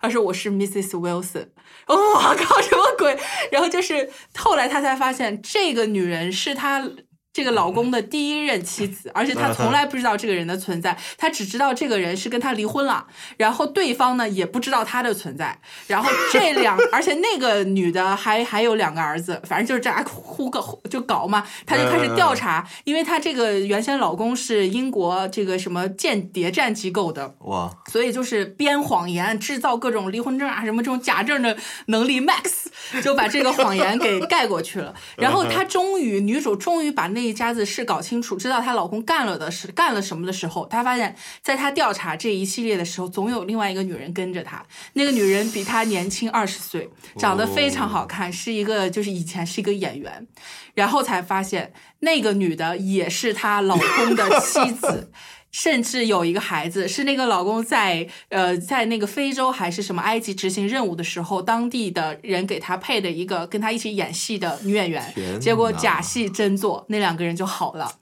[0.00, 0.90] 她说我是 Mrs.
[0.90, 1.48] Wilson。
[1.86, 3.18] 我靠什么鬼？
[3.52, 6.90] 然后就是后来她才发现这个女人是他。
[7.32, 13.06] 这个老公的第一任妻子，而且他从来不知道这个人的存在，他只知道这个人是跟他离婚了，
[13.38, 32.66] 然后对方呢也不知道他的存在，然后这两， 而且那个女的还还有两个儿子，反正就是这样胡搞就搞嘛，他就开始调查，因为他这个原先老公是英国这个什么间谍战机构的哇，所以就是编谎言，制造各种离婚证啊什么这种假证的能力 max，
[33.02, 37.21] 就把这个谎言给盖过去了，然后他终于女主终于把那。
[37.22, 44.64] 一家子事搞清楚，知道她老公干了的是干了什么的时候，她发现，在她调查这一系列的时候，总有另外一个女人跟着她。
[44.94, 50.26] 那个女人比她年轻二十岁，长得非常好看，是一个就是以前是一个演员。
[50.74, 55.10] 然后才发现，那个女的也是她老公的妻子。
[55.52, 67.92] 甚至有一个孩子是那个老公在呃在那个非洲还是什么埃及执行任务的时候，当地的人给他配的一个跟他一起演戏的女演员，结果假戏真做，那两个人就好了。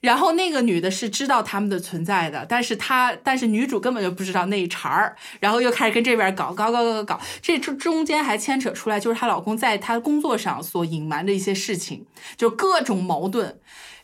[0.00, 12.06] 然后那个女的是知道他们的存在的，但是她但是女主根本就不知道那一茬儿，然后又开始跟这边搞搞搞搞搞搞，这中中间还牵扯出来就是她老公在她工作上所隐瞒的一些事情，
[12.36, 13.58] 就各种矛盾。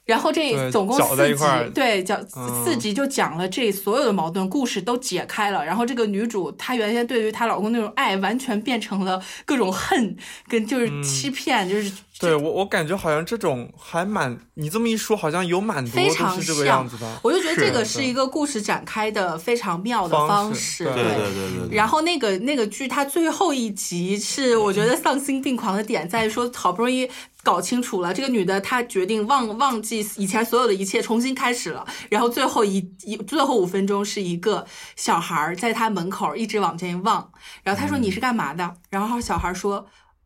[0.04, 2.20] 然后这总共四集，对，讲
[2.64, 5.64] 四集就讲了这所有的矛盾故事都解开了。
[5.64, 17.20] 然后这个女主她原先对于她老公那种爱，完全变成了各种恨跟就是欺骗，就是对我，我感觉好像这种还蛮，你这么一说，好像有蛮多都非常是这个样子的。
[17.24, 21.76] 我就觉得这个是是一个故事展开的非常妙的方式式，对对对对对。
[21.76, 27.10] 然后那个那个剧，它最后一集是我觉得丧心病狂的点在于说，好不容易
[27.42, 31.84] 搞清楚了这个女的，她决定忘忘记以前所有的一切，重新开始了。
[32.08, 37.28] 然后最后一一最后五分钟是一个小孩儿在她门口一直往前望，
[37.64, 38.76] 然后她说你是干嘛的？
[38.88, 39.84] 然后小孩说。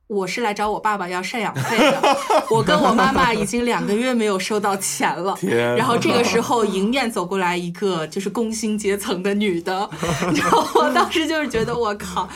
[0.08, 2.16] 我是来找我爸爸要赡养费的，
[2.48, 5.34] 我跟我妈妈已经两个月没有收到钱了。
[5.38, 9.88] 天然后这个时候迎面走过来一个就是工薪阶层的女的，
[10.34, 12.26] 然后我当时就是觉得我靠，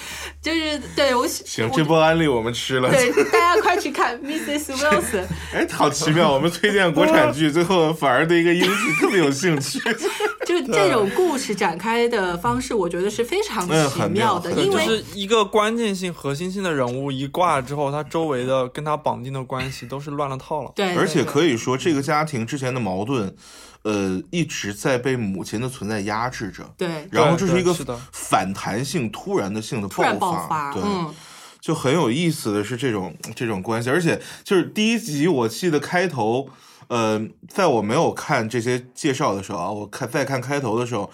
[0.43, 2.91] 就是对我行，我这波安利我们吃了。
[2.91, 4.77] 对大家快去看 Mrs.
[4.77, 5.25] Wilson。
[5.55, 9.81] 哎，好奇妙，我们推荐国产剧，最后反而对一个英剧特别有兴趣。
[10.45, 20.73] 就是这种故事展开的方式，我觉得是非常嗯奇妙妙的，很因为就是一个关键性、核心性的人物一挂之后，他周围的跟他绑定的关系都是乱了套了。
[20.75, 23.35] 对，而且可以说，这个家庭之前的矛盾，
[23.83, 26.65] 呃，一直在被母亲的存在压制着。
[26.77, 31.15] 对然后这是一个是的反弹性、突然的性的爆发，发，对，嗯，
[31.61, 36.49] 就很有意思的是这种这种关系，而且就是第一集我记得开头，
[36.89, 41.11] 呃，在我没有看这些介绍的时候啊，我看再看开头的时候，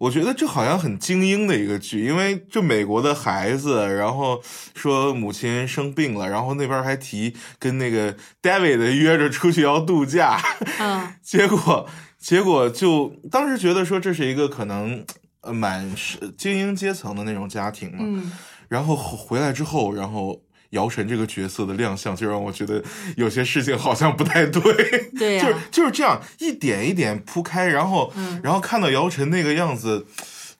[0.00, 4.42] 我觉得这好像很精英的一个剧，因为这美国的孩子，然后
[4.74, 10.40] 说母亲生病了，然后那边还提跟那个 David 约着出去要度假，
[10.78, 11.86] 嗯， 结果
[12.18, 15.04] 结果就当时觉得说这是一个可能
[15.42, 18.32] 呃蛮是精英阶层的那种家庭嘛，嗯，
[18.68, 22.82] 然后回来之后，然后姚晨这个角色的亮相，就让我觉得
[23.16, 24.62] 有些事情好像不太对。
[25.18, 30.06] 对呀、就是就是这样一点一点铺开，然后、嗯然后看到姚晨那个样子，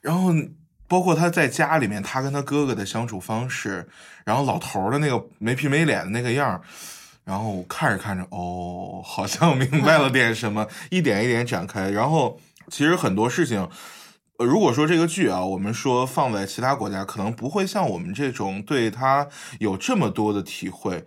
[0.01, 0.35] 然后
[0.88, 3.88] 包括他在家里面，他跟他哥哥的相处方式，
[4.25, 6.61] 然后老头儿的那个没皮没脸的那个样儿，
[7.25, 13.68] 然后看着看着，哦，好像明白了点什么，一点一点展开，然后其实很多事情。
[14.40, 21.05] 呃如果说这个剧啊，我们说放在其他国家，可能不会像我们这种对它有这么多的体会，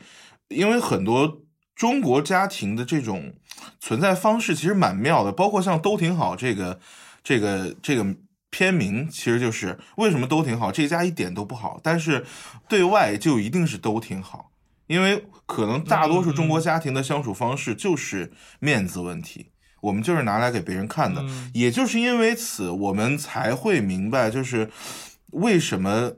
[0.50, 1.42] 因为很多
[1.76, 3.34] 中国家庭的这种
[3.80, 6.80] 存在方式其实蛮妙的，包括像都挺好这个
[7.24, 8.06] 这个这个
[8.52, 12.24] 片名，其实就是为什么都挺好，这家一点都不好，但是
[12.70, 14.52] 对外就一定是都挺好，
[14.86, 19.53] 因为可能大多数中国家庭的相处方式就是面子问题。
[19.84, 21.52] 我们就是拿来给别人看的，嗯。
[21.54, 24.70] 也就是因为此，我们才会明白，就是
[25.32, 26.14] 为什么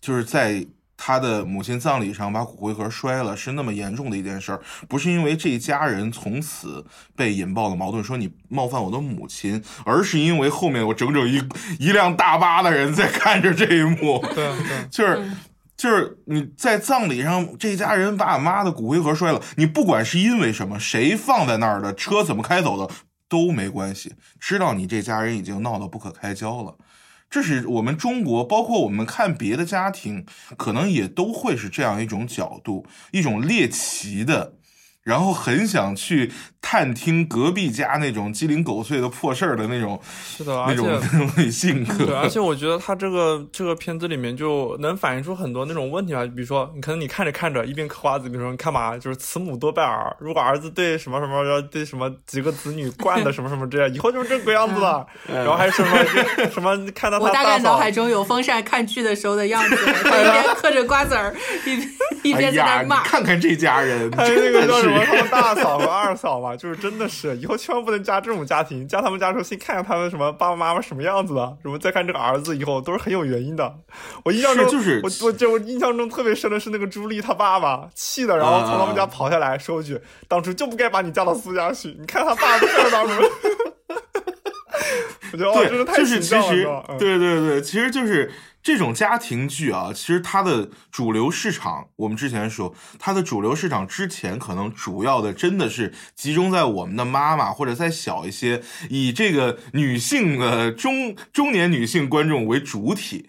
[0.00, 0.64] 就是在
[0.96, 11.42] 他的母亲葬礼上把骨灰盒摔了，是那么严重的一件事儿，不是因为这一家人从此被引爆了矛盾，说你冒犯我的母亲，而是因为后面有整整一
[11.78, 14.52] 一辆大巴的人在看着这一幕，对，
[14.88, 15.30] 就是。
[15.80, 22.92] 就是你在葬礼上，这家人把俺妈的骨灰盒摔了，你不管是因为什么，谁放在那儿的，车怎么开走的
[23.30, 26.76] 都没关系，知道你这家人已经闹得不可开交了。
[27.30, 30.26] 这是我们中国，包括我们看别的家庭，
[30.58, 34.56] 可能也都会是这样一种角度，一种猎奇的，
[35.02, 39.98] 然后很想去探听隔壁家那种鸡零狗碎的破事儿的那种
[40.36, 42.04] 是的，那种 那种性格。
[42.04, 55.06] 对，而且我觉得他这个这个片子里面就能反映出很多那种问题啊，比如说，你可能你看着看着一边嗑瓜子，比如说你看嘛，就是慈母多败儿，如果儿子对什么什么对什么几个子女惯的什么什么这样，以后就是这个样子了。
[55.26, 61.34] 然后还有什么就什么看到他我大概脑海中有风扇看剧的时候的样子，他 一边嗑着瓜子儿，
[61.64, 61.88] 一边
[62.22, 62.98] 一哎边在那，儿骂。
[63.02, 73.74] 你看看这家人，真的个叫什么，他们大嫂和二嫂嘛，就是真的是以后千万不能嫁这种家庭，嫁他们家的时候先看看他们什么爸爸妈妈什么样子的，什么再看这个儿子以后都是很有原因的。
[74.24, 83.14] 我印象中是就是我我就我印象中特别深的是那个朱莉她爸爸气的，然后从他们家跑下来说一句：“当初就不该把你嫁到苏家去，你看他爸不看当初。
[85.32, 88.28] ”我觉得哦，真的对，太就是其形象了，对对对，其实就是
[88.62, 103.28] 这种家庭剧啊，其实它的主流市场，我们之前说，它的主流市场之前可能主要的真的是集中在我们的妈妈或者再小一些，以这个女性的中中年女性观众为主体。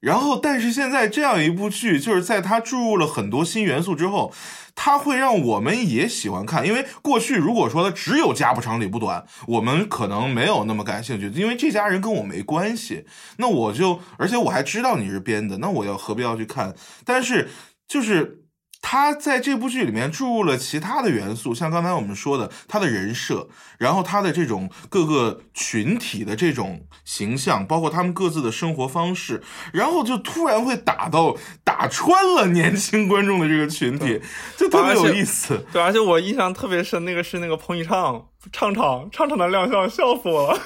[0.00, 4.32] 然后，但是现在这样一部剧，就是在它注入了很多新元素之后，
[4.74, 6.66] 它会让我们也喜欢看。
[6.66, 13.04] 因为过去如果说它只有家不长理不短，我们可能没有那么感兴趣，因为这家人跟我没关系。
[13.36, 16.74] 那我就，而且我还知道你是编的，那我要何必要去看？
[17.04, 17.50] 但是
[17.86, 18.39] 就是
[18.82, 34.20] 他在这部剧里面注入了其他的元素，像刚才我们说的他的人设，然后他的这种各个群体的这种形象，包括他们各自的生活方式，然后就突然会打到打穿了年轻观众的这个群体，
[34.56, 35.64] 就特别有意思。
[35.72, 38.26] 对，而且我印象特别深，那个是那个彭昱畅。
[38.50, 40.58] 畅畅畅畅的亮相，笑死我了。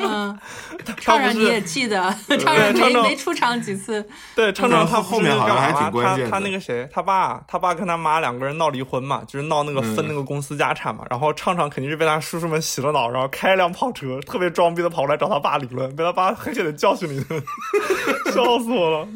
[0.00, 0.38] 嗯，
[0.96, 1.96] 畅畅你也记得，
[2.38, 4.06] 畅畅没没出场几次。
[4.36, 6.30] 对，畅畅他后面好像还挺关键。
[6.30, 11.04] 他他那个谁，他爸他爸跟他妈两个人闹离婚嘛，就是闹那个分那个公司家产嘛。
[11.10, 17.42] 然后畅畅肯定是被他叔叔们洗了脑，然后开一辆跑车，特别装逼的跑过来找他爸理论，被他爸狠狠的教训了一顿，
[18.32, 19.08] 笑死我了。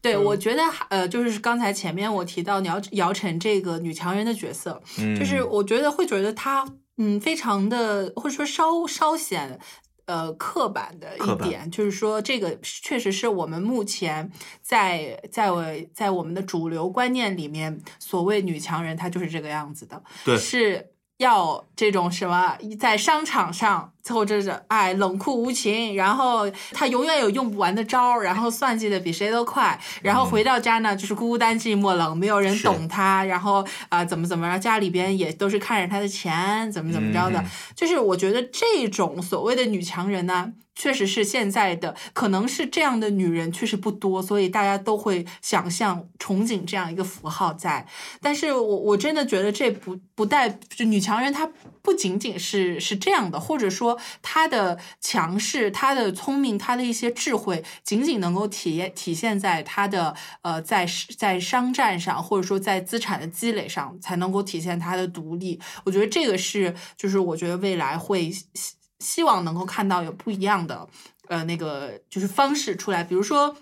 [0.00, 4.80] 对，我觉得呃，就是刚才前面我提到姚姚晨这个女强人的角色，
[5.18, 6.66] 就是我觉得会觉得她。
[6.98, 9.58] 嗯，非常的，或者说稍稍显，
[10.04, 14.30] 呃，刻板的一点，就是说这个确实是我们目前
[14.60, 20.92] 在在我在我们的主流观念里面，所谓女强人，她就是这个样子的，对，是。
[21.18, 37.44] 要这种什么，在商场上，或者是哎冷酷无情，然后他永远有用不完的招儿，然后算计的比谁都快，然后回到家呢就是孤单寂寞冷，没有人懂他，然后啊怎么怎么着，家里边也都是看着他的钱，怎么怎么着的，
[37.74, 40.52] 就是我觉得这种所谓的女强人呢。
[40.80, 47.84] 确实是现在的，可能是这样的女人确实不多，所以大家都会想象、憧憬这样一个符号在。
[48.22, 51.50] 但是我我真的觉得这不不带就女强人，她
[51.82, 60.86] 不仅仅是是这样的，或者说他的强势、他的聪明、他的一些智慧，仅仅能够体体现在他的呃在
[61.16, 65.60] 在商战上，或者说在资产的积累上，才能够体现他的独立。
[65.84, 68.76] 我觉得这个是，就是我觉得未来会希。
[69.00, 70.88] 希望能够看到有不一样的，
[71.28, 73.04] 呃，那个就是方式出来。
[73.04, 73.56] 比如说，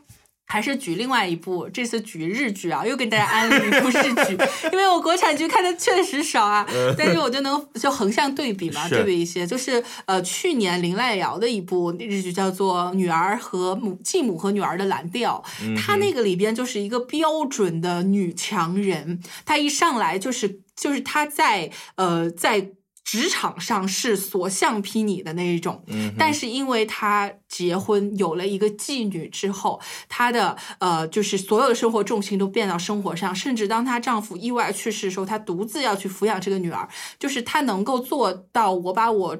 [0.46, 4.38] 还是举另外一部，这次举日剧啊，又给大家安利一部日剧，
[4.72, 6.66] 因为我国产剧看的确实少啊。
[6.96, 15.42] 但是我就能就横向对比嘛，对比一些，就是呃，去年林濑遥的一部日剧叫做《女儿和母继母和女儿的蓝调》，
[15.76, 22.70] 她那个里边就是一个标准的女强人，她一上来就是就是她在呃在。
[23.06, 25.84] 职场上是所向披靡的那一种，
[26.18, 39.38] 但是因为她结婚有了一个妓女之后，她的呃就是所有的生活重心都变到生活上，甚至当她丈夫意外去世的时候，她独自要去抚养这个女儿，就是她能够做到我把我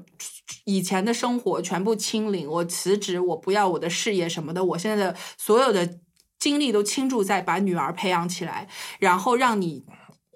[0.64, 5.98] 以前的生活全部清零，我辞职，我不要我的事业什么的，我现在的所有的
[6.38, 8.68] 精力都倾注在把女儿培养起来，
[9.00, 9.84] 然后让你。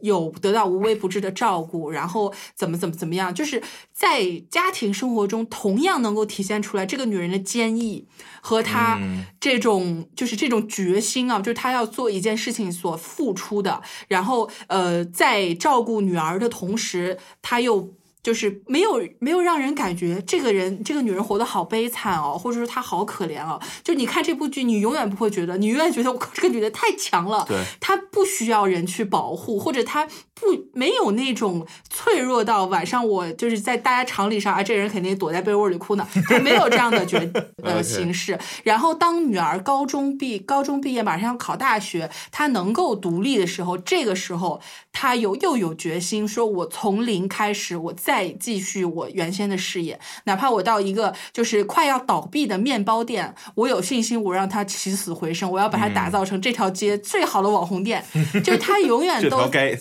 [0.03, 8.07] 有得到无微不至的照顾，然后怎么怎么怎么样，就是在家庭生活中同样能够体现出来这个女人的坚毅
[8.41, 8.99] 和她
[9.39, 17.95] 这种就是这种决心啊，就是她要做一件事情所付出的，然后呃，在照顾女儿的同时，她又。
[18.23, 23.61] 就是没有没有让人感觉这个人这个女人活得好悲惨哦，或者说她好可怜哦。
[23.83, 27.47] 就你看这部剧，你永远不会觉得，你永远觉得我靠， 这个女的太强了，
[27.81, 37.19] 她不需要人去保护，或者她不没有那种脆弱到晚上我就是在大家常理上啊，这人肯定躲在被窝里哭呢，她没有这样的角
[37.65, 38.39] 呃形式。
[38.65, 44.61] 然后当女儿高中毕高中毕业，马上要考大学，她能够独立的时候，这个时候
[44.93, 48.10] 她有又有决心，说我从零开始，我再。
[48.11, 58.05] 再继续我原先的事业，哪怕我到一个就是快要倒闭的面包店，我有信心，我让它起死回生，我要把它打造成这条街最好的网红店，
[58.43, 59.79] 就是它永远都 对，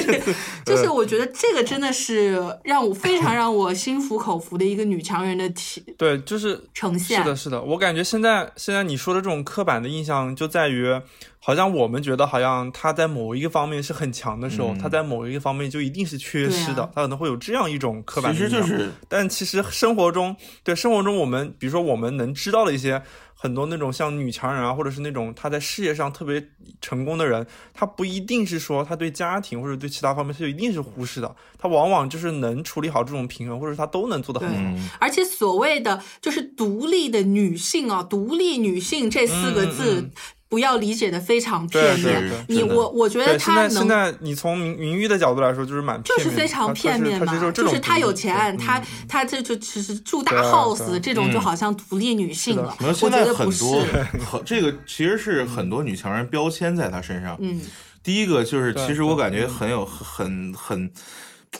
[0.64, 10.98] 就是我觉得这个真的是让我非常让我心服口服的一个女强人的体，对，就是呈现，是的，是的，我感觉现在现在你说的这种刻板的印象就在于。
[11.46, 18.48] 好像我们觉得，好像他在某一个方面是很强的时候，他在某一个方面就一定是缺失的，他可能会有这样一种刻板印象。
[18.48, 23.02] 其实就是，但其实生活中，对生活中我们，比如说我们能知道的一些
[23.34, 26.42] 很多那种像女强人啊，或者是那种他在事业上特别
[26.80, 34.88] 成功的人，他不一定是说他对家庭或者对其他方面是一定是忽视的，他往往就是能处理好这种平衡，或者他都能做得很好。
[34.98, 40.10] 而且所谓的就是独立的女性啊，独立女性这四个字。
[40.54, 42.30] 不要理解的非常片面。
[42.46, 47.50] 你我我觉得他能现在你从名名誉的角度来说，就是蛮就是非常片面嘛。
[47.50, 52.76] 就是他有钱，他他这就其实住大 house 这种就好像独立女性了。
[52.80, 53.84] 我觉得很多，
[54.46, 57.36] 这个其实是很多女强人标签在他身上。
[57.40, 57.60] 嗯，
[58.00, 60.88] 第一个就是其实我感觉很有很很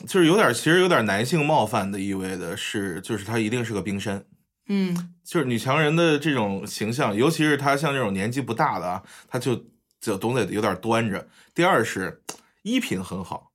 [0.07, 4.23] 就是有点其实有点男性冒犯的意味的是，就是他一定是个冰山。
[4.67, 9.65] 嗯，就是女强人的这种形象，尤其是她像这种年纪不大的啊，她就
[10.01, 11.27] 就总得有点端着。
[11.53, 12.21] 第二是
[12.63, 13.51] 衣品很好，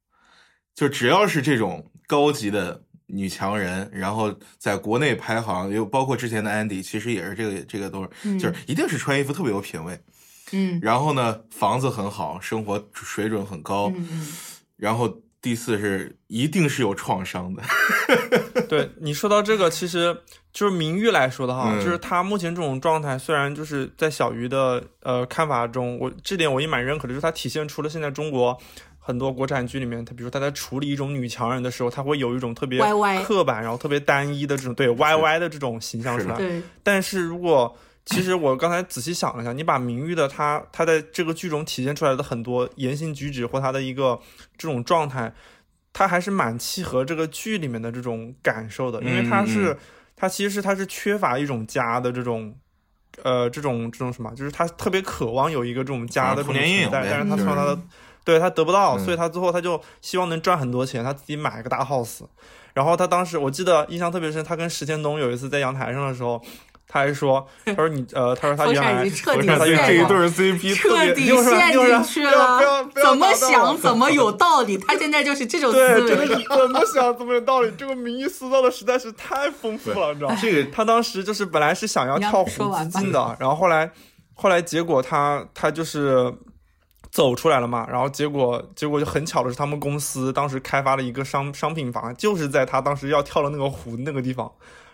[0.75, 10.01] 就只要是这种高级的女强人，然后在国内排行，又包括之前的安迪，其实也是这个这个都是，就是一定是穿衣服特别有品位。
[10.53, 13.93] 嗯然后呢，房子很好，生活水准很高。
[14.77, 17.63] 然后第四是一定是有创伤的。
[18.69, 20.17] 对你说到这个，其实
[20.53, 28.57] 就是名誉来说的哈，嗯就是他目前这种状态，虽然就是在小鱼的呃看法中，我这点我也蛮认可的，就是它体现出了现在中国
[28.99, 36.37] 很多国产剧里面，它比如说他在处理一种女强人的时候，他会有一种特别歪歪刻板，然后特别单一的这种对歪歪的这种形象出来。
[36.37, 37.77] 对，但是如果
[38.11, 44.21] 其实我刚才仔细想了一下，你把明玉的他他在这个剧中体现出来的很多言行举止或他的一个
[44.59, 45.33] 这种状态，
[45.93, 49.79] 他还是蛮契合这个剧里面的这种感受的，因为他是、嗯
[50.17, 52.55] 他其实他是缺乏一种家的这种。
[53.25, 57.79] 呃，这种这种什么，就是他特别渴望有一个这种家的这种存在，呗但是他就是从他的
[58.25, 62.21] 对他得不到，嗯所以他最后他就希望能赚很多钱，他自己买一个大 house。
[62.73, 66.41] 然后他当时我记得印象特别深，他跟石天东有一次在阳台上的时候，
[66.93, 76.09] 他还说， 他说你呃，他说他风原来这原来陷了这一对 CP 彻底陷进去了不，要怎么想怎么有 道理，他现在就是这种对，思维。
[76.09, 80.39] 真的怎么想怎么有道理，这个名义塑造的实在是太丰富了，你知道吗？
[80.43, 83.89] 这个他当时就是本来是想要跳湖说完吧自尽的，然后后来
[84.35, 86.35] 后来结果他他就是
[87.13, 94.51] 走出来了嘛，然后结果结果就很巧的是，他们公司当时开发了一个商商品房，就是在他当时要跳的那个湖那个地方。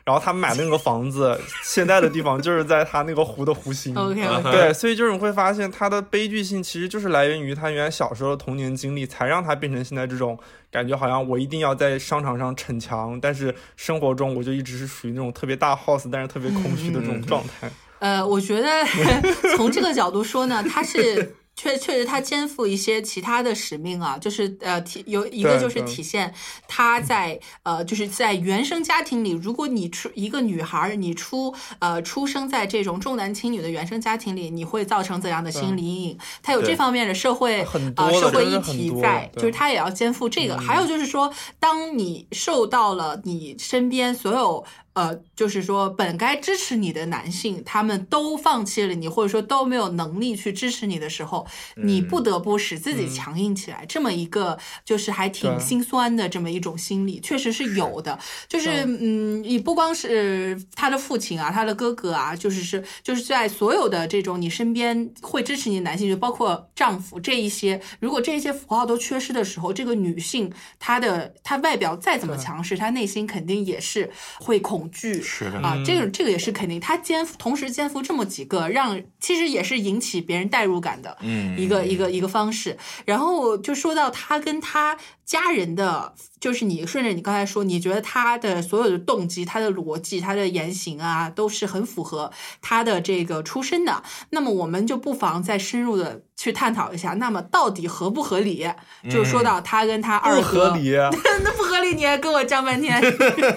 [0.06, 3.92] 然后他买的那个房子， 现在的地方就是在他那个湖的湖心。
[3.92, 10.38] 对，所以就是你会发现他的悲剧性其实就是来源于他原来小时候的童年经历，才让他变成现在这种
[10.70, 17.68] 感觉，好像我一定要在商场上逞强，但是生活中我就一直是属于那种特别大 house，但是特别空虚的这种状态。
[17.98, 18.68] 呃，我觉得
[19.56, 26.32] 从这个角度说呢，他是确确实他肩负一些其他的使命啊，就是呃体有一个就是体现
[26.68, 36.18] 他在呃就是在原生家庭里，如果你出一个女孩儿，你出呃出生在这种重男轻女的原生家庭里，你会造成怎样的心理阴影？
[36.42, 40.58] 他有这方面的社会啊呃社会议题在，就是他也要肩负这个。
[40.58, 44.64] 还有就是说，当你受到了你身边所有。
[44.96, 53.84] 呃，就是说，本该支持你的男性，他们都放弃了你，或者说都没有能力去支持你的时候，你不得不使自己强硬起来。
[53.84, 58.18] 这么一个就是还挺心酸的这么一种心理，确实是有的。
[58.48, 75.20] 就是嗯，你不光是他的父亲啊，他的哥哥啊，就是是就是在所有的这种你身边会支持你的男性，就包括丈夫这一些，如果这一些符号都缺失的时候，这个女性她的她外表再怎么强势，她内心肯定也是会恐惧。
[75.20, 82.76] 是的，啊，这个这个也是肯定，他肩同时肩负这么几个，让其实也是引起别人代入感的嗯一个一个一个方式。
[83.04, 94.02] 然后就说到他跟他家人的，就是你顺着你刚才说，你觉得他的所有的动机、他的逻辑、他的言行啊，都是很符合他的这个出身的。
[94.30, 98.68] 那么我们就不妨再深入的去探讨一下，那么到底合不合理？
[99.10, 100.90] 就说到他跟他二哥不哥，合理，
[101.42, 103.00] 那不合理，你还跟我犟半天。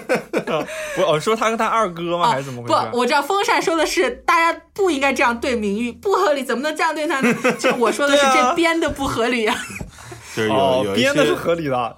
[0.98, 2.30] 我我说他跟他二哥吗？
[2.30, 2.90] 还是怎么回事？
[2.90, 7.34] 不，我知道风扇说的是大家不应该这样对名誉，不合理，怎么能这样对他呢？
[7.58, 9.54] 就我说的是啊这编的不合理啊。
[10.34, 11.96] 就是有哦有，一些编的是合理的。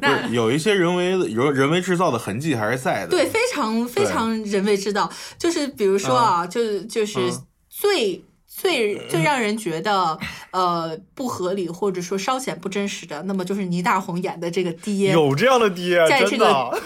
[0.00, 3.08] 那有一些人为的有人为制造的痕迹还是在的。
[3.08, 8.24] 对，非常非常人为制造，就是比如说啊，就就是嗯最。
[8.60, 10.18] 最最让人觉得
[10.50, 16.76] 呃不合理或者说稍显不真实的，那么就是倪大红演的这个爹，有这样的爹，在这个。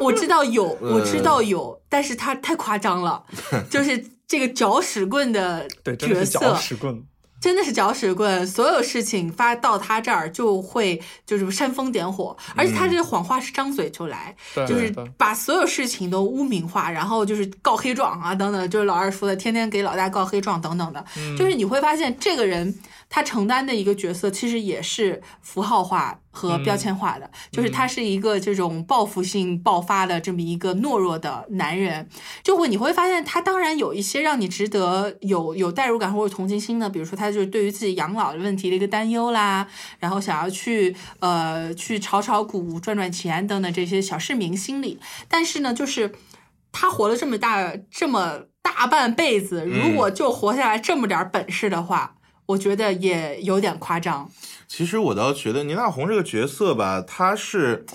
[0.00, 3.22] 我知道有，我知道呃有，但是他太夸张了，
[3.70, 7.00] 就是这个搅屎棍的 角是搅色，屎棍。
[7.44, 21.04] 真的是搅屎棍，所有事情发到他这儿就会就是煽风点火，而且他这个谎话是张嘴就来，对就是把所有事情都污名化，然后就是告黑状啊等等，就是老二说的天天给老大告黑状等等的，
[21.36, 22.74] 就是你会发现这个人
[23.14, 32.08] 他承担的一个角色其实也是符号化和标签化的，就是他是一个这种报复性爆发的这么一个懦弱的男人，
[32.42, 39.68] 就会你会发现他当然有一些让你值得有有代入感或者同情心的，比如说他就是对于自己养老的问题的一个担忧啦，
[40.00, 44.98] 然后想要去呃去炒炒股赚赚钱等等这些小市民心理，
[45.28, 46.12] 但是呢，就是
[46.72, 52.16] 他活了这么大这么大半辈子，如果就活下来这么点儿本事的话。
[52.46, 54.30] 我觉得也有点夸张。
[54.66, 57.86] 其实我倒觉得倪大红这个角色吧，他是。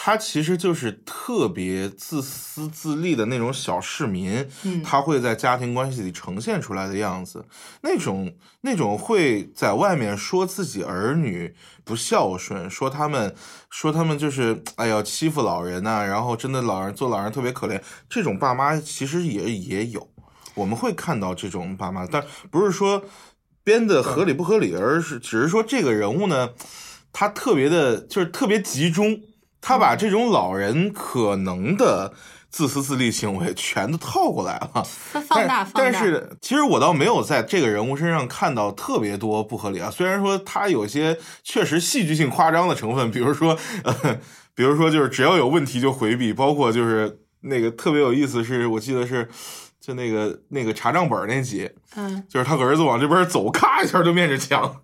[0.00, 4.48] 他其实就是特别自私自利的那种小市民，
[4.84, 7.44] 他会在家庭关系里呈现出来的样子，
[7.80, 11.52] 那种那种会在外面说自己儿女
[11.82, 13.34] 不孝顺，说他们
[13.70, 20.08] 说他们就是哎呀欺负老人呐，然后真的老人做老人特别可怜，这种爸妈其实也也有，
[20.54, 23.02] 我们会看到这种爸妈，但不是说
[23.68, 26.48] 编的合理不合理，而是只是说这个人物呢，
[27.12, 29.20] 他特别的就是特别集中。
[29.60, 32.12] 他把这种老人可能的
[32.48, 34.86] 自私自利行为全都套过来了，
[35.26, 35.72] 放大放大。
[35.74, 39.90] 但是其实我倒没有在这个人物身上看到特别多不合理啊。
[39.90, 44.20] 虽然说他有些确实戏剧性夸张的成分，比如说，呃，
[44.54, 49.28] 比如说就是只要有问题就回避，包括就是那个特别有意思，是我记得是
[49.88, 54.82] 就那个那个查账本那集，嗯，就是他儿子往这边走，咔一下就面着墙。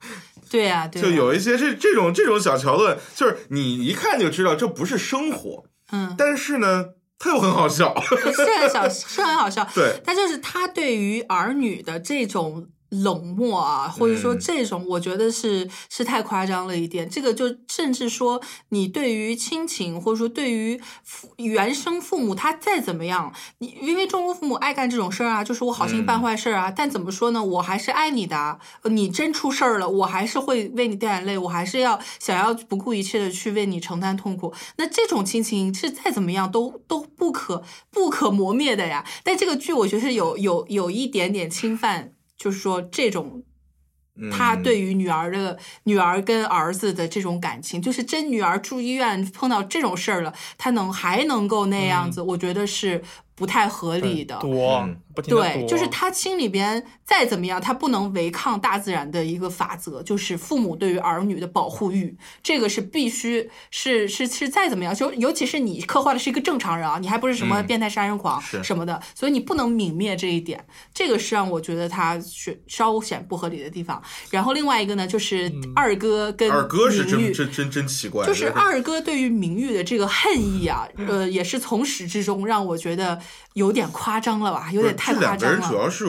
[0.48, 6.86] 对呀，对就有一些这这种这种小桥段，就是你一看就知道这不是生活，嗯，但是呢，
[7.18, 12.68] 他又很好笑，是很小， 是很好笑，对，但就是他对于儿女的这种。
[13.02, 17.08] 冷漠啊，或者说这种，我觉得是是太夸张了一点。
[17.08, 20.80] 这个就甚至说，你对于亲情，或者说对于
[21.36, 26.70] 原生父母，他再怎么样，你因为中国父母爱干这种事儿啊，就是我好心办坏事儿啊。
[26.70, 28.58] 但怎么说呢，我还是爱你的。
[28.84, 34.54] 你真出事儿了，我还是会为你掉眼泪，我还是要想要不顾一切的去为你承担痛苦。
[34.76, 39.04] 那这种亲情是再怎么样都都不可不可磨灭的呀。
[39.22, 42.13] 但这个剧我觉得是有有有一点点侵犯。
[42.36, 43.42] 就是说，这种
[44.30, 53.02] 他对于女儿的女儿跟儿子的这种感情，就是真女儿住医院碰到这种事儿了，他能还能够那样子，我觉得是。
[53.36, 54.88] 不太合理的，多，
[55.26, 74.00] 对，就是他心里边再怎么样，他不能违抗大自然的一个法则，就是父母对于儿女的保护欲，这个是必须是是是再怎么样，就尤其是你刻画的是一个正常人啊，你还不是什么变态杀人狂什么的，所以你不能泯灭这一点，这个是让我觉得他是稍显不合理的地方。
[74.30, 83.20] 然后另外一个呢，就是二哥跟二哥是真真真真奇怪，就是二哥对于名誉的这个恨意啊， 呃，也是从始至终让我觉得。
[83.54, 84.70] 有点夸张了吧？
[84.72, 85.36] 有点太夸张了。
[85.36, 86.06] 这两个人主要是，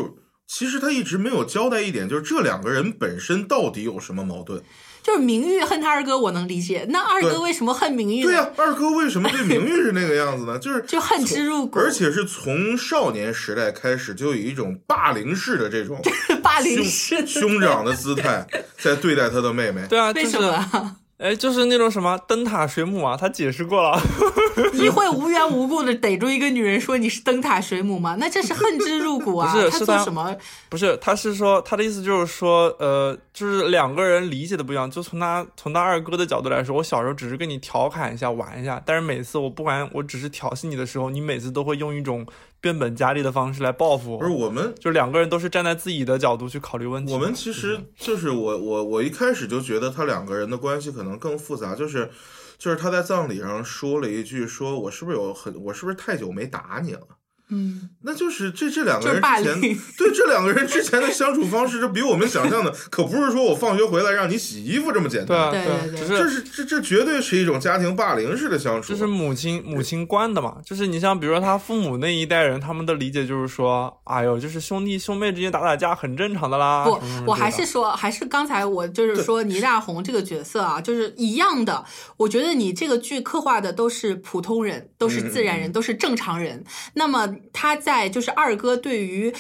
[0.47, 4.61] 其实他一直没有交代一点，就是这两个人本身到底有什么矛盾？
[5.03, 6.83] 就是明玉恨他二哥，我能理解。
[6.89, 8.23] 那二哥为什么恨明玉？
[8.23, 10.57] 对呀，二哥为什么对明玉是那个样子呢？
[10.59, 16.01] 就是就恨之入骨，而且是从少年时代开始就有一种霸凌式的这种
[16.41, 18.47] 霸凌式兄长的姿态
[18.79, 19.85] 在对待他的妹妹。
[19.87, 20.95] 对啊，为什么？
[21.17, 23.97] 哎，就是那种什么灯塔水母啊，他解释过了。
[24.73, 28.15] 你会无缘无故的逮住一个女人说你是灯塔水母吗？
[28.19, 29.51] 那这是恨之入骨啊！
[29.51, 30.35] 不是，是他什么？
[30.69, 34.89] 不是，他是说他的意思就是说，呃，就是两个人理解的不一样。
[34.89, 42.25] 就从他从他二哥的角度来说，我小时候只是跟你调侃一下玩一下，但是每次我不管我只是调戏你的时候，你每次都会用一种。
[42.65, 47.13] 变本加厉的方式来报复，不是我们，就两个人都是站在自己的角度去考虑问题。
[47.13, 52.09] 我们其实就是我我我一开始就觉得他两个人的关系可能更复杂，就是
[52.57, 57.01] 就是他在葬礼上说了一句，说我是不是有很我是不是太久没打你了。
[57.49, 65.51] 嗯，那就是这这两个人之前对这两个人之前的相处方式，这比我们想象的可不是说我放学回来让你洗衣服这么简单。
[65.51, 68.91] 对对对，这是这这绝对是一种家庭霸凌式的相处。
[68.91, 70.57] 这是母亲母亲惯的嘛？
[70.65, 76.83] 就是你像比如说他父母那一代人，他们的理解就是说，哎呦，就是兄弟兄妹之间打打架很正常的啦。
[76.83, 81.85] 不，我还是说，还是刚才我就是说倪大红这个角色啊，就是一样的。
[82.17, 86.63] 我觉得你这个剧刻画的都是普通人，都是自然人，都是正常人。
[86.95, 88.05] 那么他在。
[88.15, 89.33] 就是二哥对于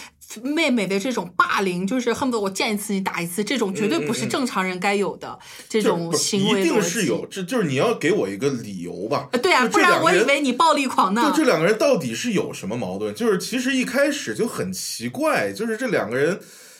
[0.43, 5.39] 妹妹的这种霸凌，就是恨不得我见一次你打一次，这种绝对不是正常人该有的
[5.69, 6.61] 这种行为。
[6.61, 9.29] 一定是有，这就是你要给我一个理由吧？
[9.41, 11.21] 对啊，不然我以为你暴力狂呢。
[11.29, 13.13] 就这两个人到底是有什么矛盾？
[13.13, 16.39] 就是其实一开始就很奇怪，就是这两个人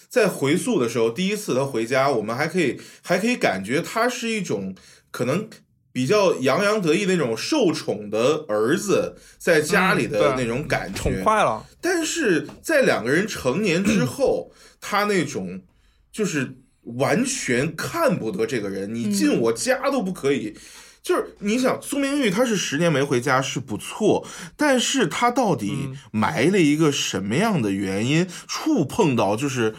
[0.10, 4.76] 在回溯的时候，第一次他回家，我们还可以还可以感觉他是一种
[5.12, 5.48] 可能。
[5.96, 11.66] 比较洋洋得意那种受宠的儿子在家里的那种感觉，宠坏了。
[11.80, 15.62] 但是在两个人成年之 后，他那种
[16.12, 16.58] 就是
[16.98, 20.58] 完全看不得这个人，你进我家都不可以。
[21.02, 24.28] 就是你想，苏明玉他是十年没回家是不错，
[24.58, 29.74] 但是他到底埋了一个什么样的原因，触碰到就是。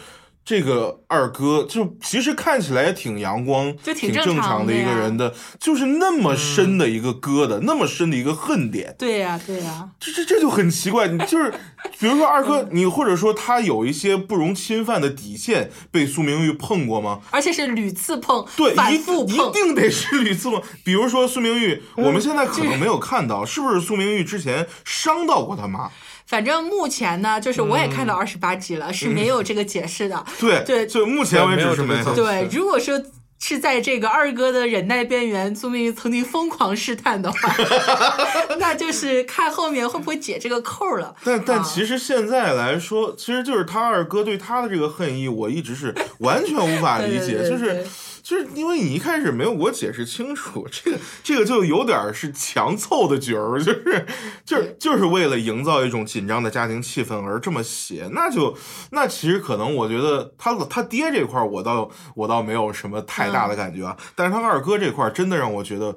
[0.47, 11.09] 这个二哥就其实看起来也挺阳光、就挺正正常的一个人的，就是那么深的一个疙瘩，那么深的一个恨点，对呀、对呀、这这这就很奇怪。
[11.09, 11.53] 你就是，
[11.99, 17.19] 比如说二哥，你或者说他有一些不容侵犯的底线被苏明玉碰过吗？
[17.29, 20.61] 而且是屡次碰，对，反一一复碰，定得是屡次碰。
[20.85, 25.91] 比如说苏明玉，我们现在可能没有看到，是不是苏明玉之前伤到过他妈？
[26.27, 30.25] 反正目前呢，就是我也看到二十八集了，是没有这个解释的。
[30.39, 32.15] 对对就目前为止是没有。
[32.15, 33.01] 对如果说
[33.39, 37.55] 是在这个二哥的忍耐边缘，苏明玉曾经疯狂试探的话，
[38.59, 41.15] 那就是看后面会不会解这个扣了。
[41.23, 47.85] 但但啊其实现在来说，其实就是他二哥对他的这个恨意，我一直是完全无法理解， 对对对就是对
[48.27, 54.05] 就是因为你一开始没有给我解释清楚， 这个这个就有点儿是强凑的角儿， 就是
[54.43, 58.57] 就是就是为了营造一种紧张的家庭气氛而这么写，那就
[58.91, 65.95] 那其实可能我觉得他他爹这块儿我倒我倒没有什么太大的感觉啊，但是他二哥这块儿真的让我觉得。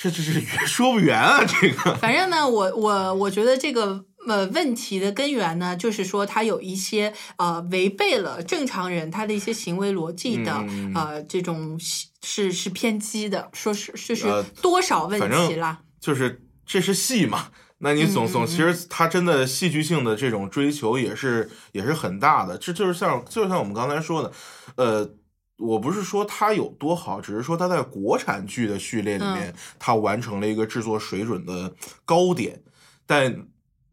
[0.00, 1.40] 这这这说不圆啊！
[1.44, 11.76] 这个反正呢，我我我觉得这个呃问题的根源呢，就是说他有一些呃违背了正常人他的一些行为逻辑的、嗯呃这种
[12.22, 15.80] 是是偏激的，说是就是呃多少问题啦。
[15.98, 17.48] 就是这是戏嘛，
[17.78, 24.32] 那你总嗯总其实他真的戏剧性的这种追求也是也是很大的，这就是像就像我们刚才说的，
[24.76, 25.10] 呃。
[25.60, 31.74] 我不是说他有多好，只是说他在国产剧的序列里嗯面，他完成了一个制作水准的
[32.04, 32.62] 高点，
[33.04, 33.44] 但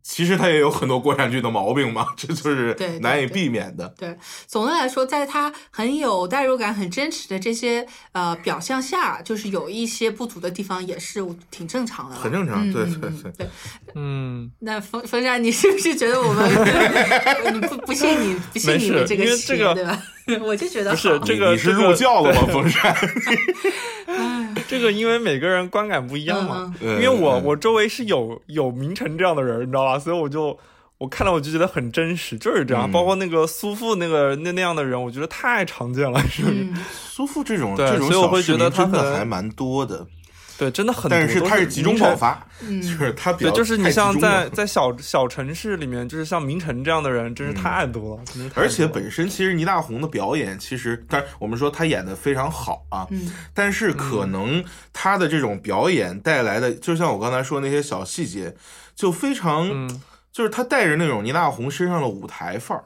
[0.08, 3.92] 其实他也有很多国产剧的毛病嘛， 这就是难以避免的。
[3.98, 13.48] 对，总的来说，在他很有代入感、很真实的这些呃表象下，就是有一些不足的地方，也是挺正常的，很正常嗯对对对嗯嗯对。
[13.96, 16.48] 嗯，那风风扇，你是不是觉得我们
[17.54, 20.04] 你不不信你不信你的这个因为邪这个对吧？
[20.46, 22.96] 我就觉得不是好这个你你是入教了吗，风扇？
[24.68, 30.00] 这个因为每个人观感不一样嘛，嗯因为我嗯我周围是有有明成这样的人，你知道吧？
[30.00, 30.58] 所以我就
[30.98, 32.90] 我看到我就觉得很真实，就是这样。
[32.90, 36.56] 嗯包括那个苏富那个那那样的人，我觉得太常见了，是不是？
[36.56, 40.06] 嗯，苏富这种对这种所以我会觉得他真的还蛮多的，
[40.58, 41.10] 对，真的很多。
[41.10, 42.82] 但是都它是集中爆发，嗯。
[42.84, 48.24] 就是它比较对，就是你像在在小小城市里面，就是像明成这样的人，真是太多了，
[48.56, 53.32] 而且本身其实倪大红的表演，其实当然我们说他演的非常好啊，嗯。
[53.54, 58.56] 但是可能他的这种表演带来的，就像我刚才说那些小细节，
[58.96, 60.02] 就非常，嗯。
[60.32, 62.84] 就是他带着那种倪大红身上的舞台范儿。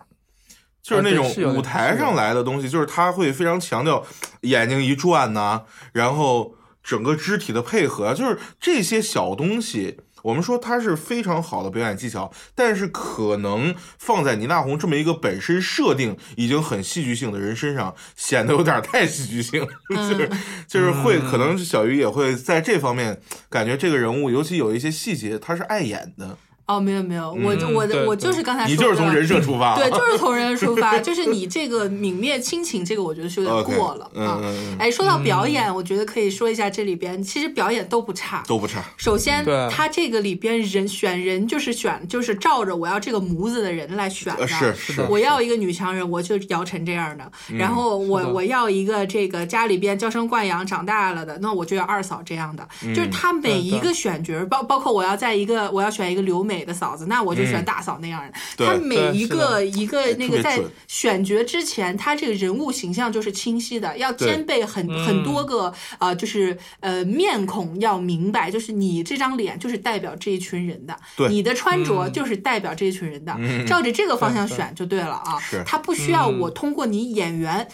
[0.82, 4.04] 就是那种舞台上来的东西，就是他会非常强调
[4.42, 5.62] 眼睛一转呐、
[5.92, 10.00] 然后整个肢体的配合，就是这些小东西。
[10.22, 20.30] 我们说它是非常好的表演技巧，但是可能放在倪大红这么一个本身设定已经很戏剧性的人身上，显得有点太戏剧性了，就是
[20.68, 26.38] 就是会可能小鱼也会在这方面感觉这个人物，尤其有一些细节他是碍眼的，
[26.70, 34.40] 哦，没有没有，我就嗯我我就是刚才你说的就是从人设出发，对， 就是从人设出发，就是你这个泯灭亲情，这个我觉得是有点过了啊。
[34.78, 38.44] 哎，说到表演，我觉得可以说一下这里边，其实表演都不差。
[38.48, 44.42] 都不差，首先对，他这个里边人选人就是选就是照着我要这个模子的人来选的。
[44.42, 47.32] 呃是是的我要一个女强人，我就姚晨这样的。
[47.58, 52.68] 然后我我要一个这个家里边娇生惯养长大了的，那我就要二嫂这样的。
[52.94, 58.34] 就是他每一个选角，包包括我要在一个我要选一个留美的嫂子，那我就选大嫂那样的。
[58.58, 70.98] 对他每一个一个那个在选角之前，他这个人物形象就是清晰的，要兼备很很多个呃，就是呃面孔要明白，就是你这张脸就是代表这一群人的，
[71.30, 75.64] 你的穿着就是代表这一群人的，嗯 照着这个方向选就对了啊是。
[75.66, 77.68] 他不需要我通过你演员。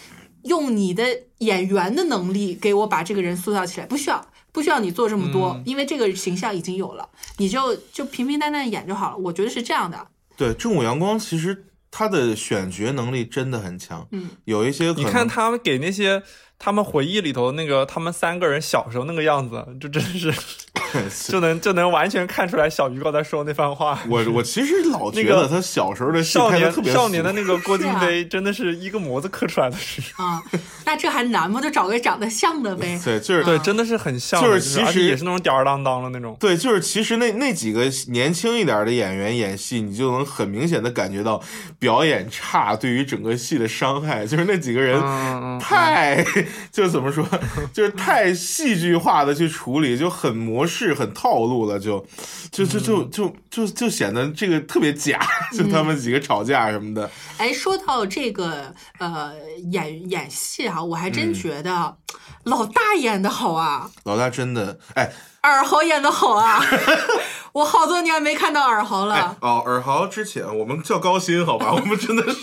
[0.46, 1.04] 用你的
[1.38, 4.24] 演员的能力给我把这个人塑造起来，不需要，
[4.56, 9.16] 不需要你做这么多，嗯因为这个形象已经有了，你就就平平淡淡演就好了。
[9.18, 16.22] 我觉得是这样的，对，正午阳光其实他的选角能力真的很强，嗯，有一些你看他们给那些
[16.58, 20.32] 他们回忆里头那个他们三个人小时候那个样子，就真是
[21.30, 23.98] 就能就能完全看出来小鱼刚才说那番话。
[24.08, 30.42] 我我其实老觉得他小时候的戏少年少年的那个郭京飞真的是一个模子刻出来的，是啊，
[30.84, 31.60] 那这还难吗？
[31.60, 32.98] 就找个长得像的呗。
[33.04, 36.36] 对，就是对，啊真的是很像，就是其实也是那种吊儿郎当的那种。
[36.40, 41.42] 对，就是其实那那几个年轻一点的演员演戏，你就能很明显的感觉到
[41.78, 44.26] 表演差对于整个戏的伤害。
[44.26, 46.24] 就是那几个人嗯嗯太，
[46.70, 47.26] 就怎么说，
[47.72, 52.06] 就是太戏剧化的去处理，就很模式式很套路了，就
[52.52, 55.18] 就就就就就就显得这个特别假，
[55.56, 57.10] 就他们几个吵架什么的。
[57.38, 59.32] 哎，说到这个呃
[59.72, 61.96] 演演戏哈、我还真觉得
[62.44, 65.10] 老大演的好啊，老大真的，哎。
[65.42, 66.60] 尔豪演的好啊，
[67.56, 69.36] 我好多年没看到尔豪哎了。
[69.40, 72.40] 哦，尔豪之前我们叫高鑫好吧， 我们真的是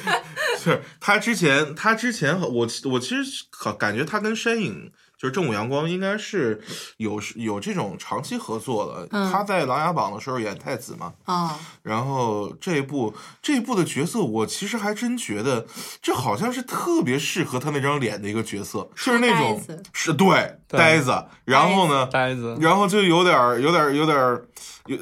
[0.58, 4.90] 是他之前他之前我我其实好感觉他跟山影。
[5.18, 6.62] 就是正午阳光应该是
[6.98, 9.32] 有有这种长期合作的，嗯。
[9.32, 13.12] 他在《琅琊榜》的时候演太子嘛，啊、然后这一部
[13.42, 15.66] 这一部的角色，我其实还真觉得
[16.00, 19.60] 这好像是特别适合他那张脸的一个角色，就是那种
[19.92, 24.16] 是对对呆子，然后呢，呆子，然后就有点儿有点儿有点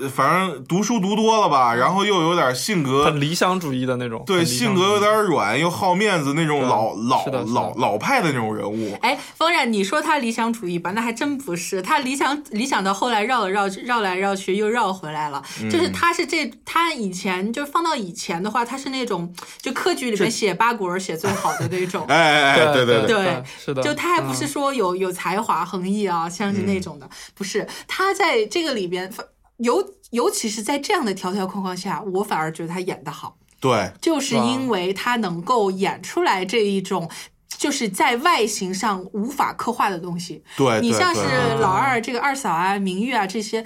[0.09, 8.97] 反正读书读多了吧，然后又有点性格很理想主义的那种，对性格有点软又好面子那种老老的老老派的那种人物。
[9.03, 11.81] 哎，方然，你说他理想主义吧，那还真不是。
[11.81, 15.43] 他理想理想到后来绕了绕绕来绕去，又绕回来了。
[15.63, 15.71] 嗯。
[15.71, 22.05] 就是他是这，他以前就放到以前的话，他是那种就科举里面写八股文写最好的那种。
[22.09, 23.43] 哎哎哎，对对对，对。
[23.59, 27.67] 是的，就他还不是嗯说有有才华横溢啊，像是那种的，不是。
[27.89, 29.13] 他在这个里边，
[29.59, 33.37] 尤尤其是在这样的条条框框下，我反而觉得他演得好。
[33.59, 37.11] 对就是因为他能够演出来这一种。
[37.59, 41.23] 就是在外形上无法刻画的东西，对，你像是
[41.59, 43.65] 老二这个二嫂啊、明玉啊这些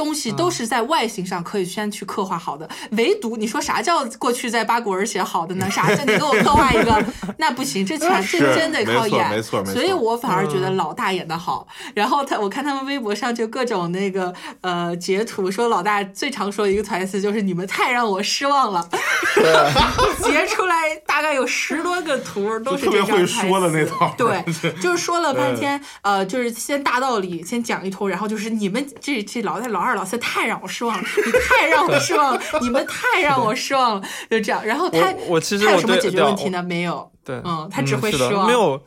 [0.00, 2.66] 东西，都是在外形上可以先去刻画好的。
[2.92, 5.70] 唯独你说啥叫过去在八股文写好的呢？
[5.70, 7.04] 啥叫你给我刻画一个？
[7.36, 9.30] 那不行，这全真得靠没错演。
[9.30, 11.66] 没错没错所以我反而觉得老大演的好。
[11.94, 14.32] 然后他，我看他们微博上就各种那个
[14.62, 18.88] 呃截图，说老大最常说的一个台词就是“你们太让我失望了”，
[20.24, 24.42] 截出来大概有十多个图，都是就特别会说的那套对，
[24.80, 34.64] 就是说了半天，呃，就是先大道理先讲一通，然后就是你们这这老大、老二、老师太让我失望了，你太让我失望了， 你们太让我失望了，就这样。
[34.64, 36.62] 然后他我我其实我他有什么解决问题呢？
[36.62, 38.80] 没有，对，嗯，他只会失望，没有。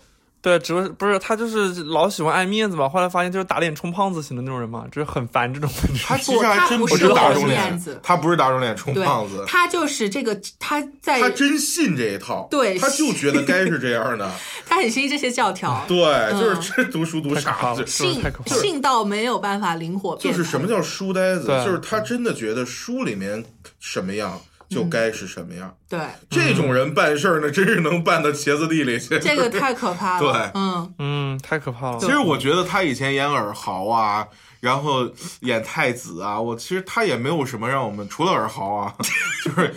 [0.43, 5.69] 对，只是不是他就是老喜欢爱面子嘛，后来发现就是打脸充胖子型的那种人嘛，就是很烦这种。
[6.05, 14.29] 他其实还真不是打肿脸，他不是打肿脸充胖子，他就是这个他在他真信这一套，对他就觉得该是这样的，
[14.67, 15.97] 他很信这些教条，对，
[16.33, 18.61] 就是嗯这读书读傻了，信太可怕了？
[18.61, 20.33] 信到没有办法灵活变。
[20.33, 23.41] 就是什么叫书呆子，就是他真的觉得书里面
[23.79, 24.37] 什么样
[24.69, 25.75] 就该是什么样。
[25.89, 25.99] 对，
[26.29, 29.19] 这种人办事儿呢，真是能办到茄子地里去。
[29.19, 30.19] 这个太可怕了。
[30.19, 31.97] 对嗯，嗯，太可怕了。
[31.99, 34.27] 其实我觉得他以前演尔豪啊，
[34.59, 35.09] 然后
[35.41, 38.95] 演太子啊，我其实他也没有什么让我们除了尔豪啊，
[39.45, 39.73] 就是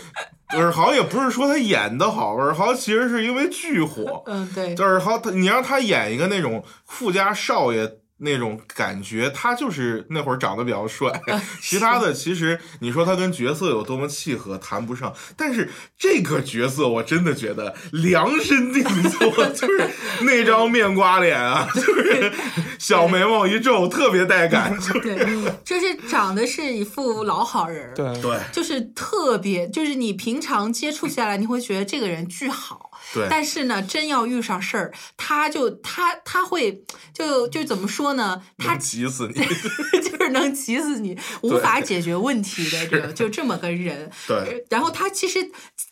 [0.50, 4.22] 尔豪也不是说他演的好，尔豪其实是因为剧火。
[4.26, 7.98] 嗯，对，尔豪他你让他演一个那种富家少爷。
[8.18, 11.12] 那种感觉，他就是那会儿长得比较帅，
[11.60, 15.14] 其他的其实你说他跟角色有多么契合，谈不上。
[15.36, 19.90] 但是这个角色我真的觉得量身定做， 就是
[20.22, 22.32] 那张面瓜脸啊，就是
[22.78, 24.76] 小眉毛一皱，特别带感。
[25.02, 25.16] 对，
[25.64, 38.42] 就是长得是一副老好人儿，对对就是特别，就是你平常接触下来，你会觉得这个人巨好，对，但是呢，真要遇上事儿，他就他他会就就怎么说呢？
[38.58, 39.34] 他急死你。
[40.02, 44.10] 就是能急死你，无法解决问题的这个就这么个人。
[44.26, 45.50] 对，然后他其实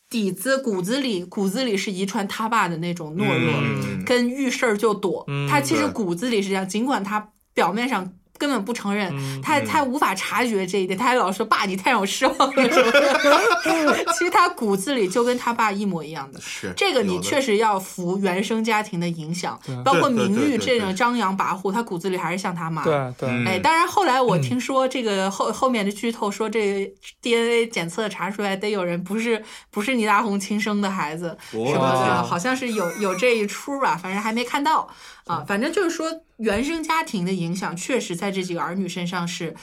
[0.09, 5.25] 底子骨子里骨子里是遗传他爸的那种懦弱，嗯跟遇事儿就躲。
[5.29, 8.13] 嗯他其实骨子里是这样，尽管他表面上。
[8.39, 14.05] 根本不承认，嗯他他无法察觉这一点，他还老说爸，你太让我失望了什么的。
[14.13, 16.41] 其实他骨子里就跟他爸一模一样的。
[16.41, 22.83] 是这个你确实要服原生家庭的影响，包括对对明玉对对对这种张扬跋扈，他骨子里还是像他妈。
[22.85, 34.89] 对对，嗯哎，当然后来我听说这个后、后面的剧透说，这 DNA 检测查出来得有人不是不是倪大红亲生的孩子哦什么的，好像是有有这一出吧，反正还没看到
[35.27, 35.45] 啊。
[35.47, 36.07] 反正就是说，
[36.39, 39.55] 原生家庭的影响确实在这几个儿女身上是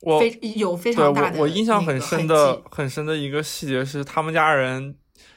[0.00, 4.94] 我非有非常大的我我印象很深的很深的一个细节是，他们家人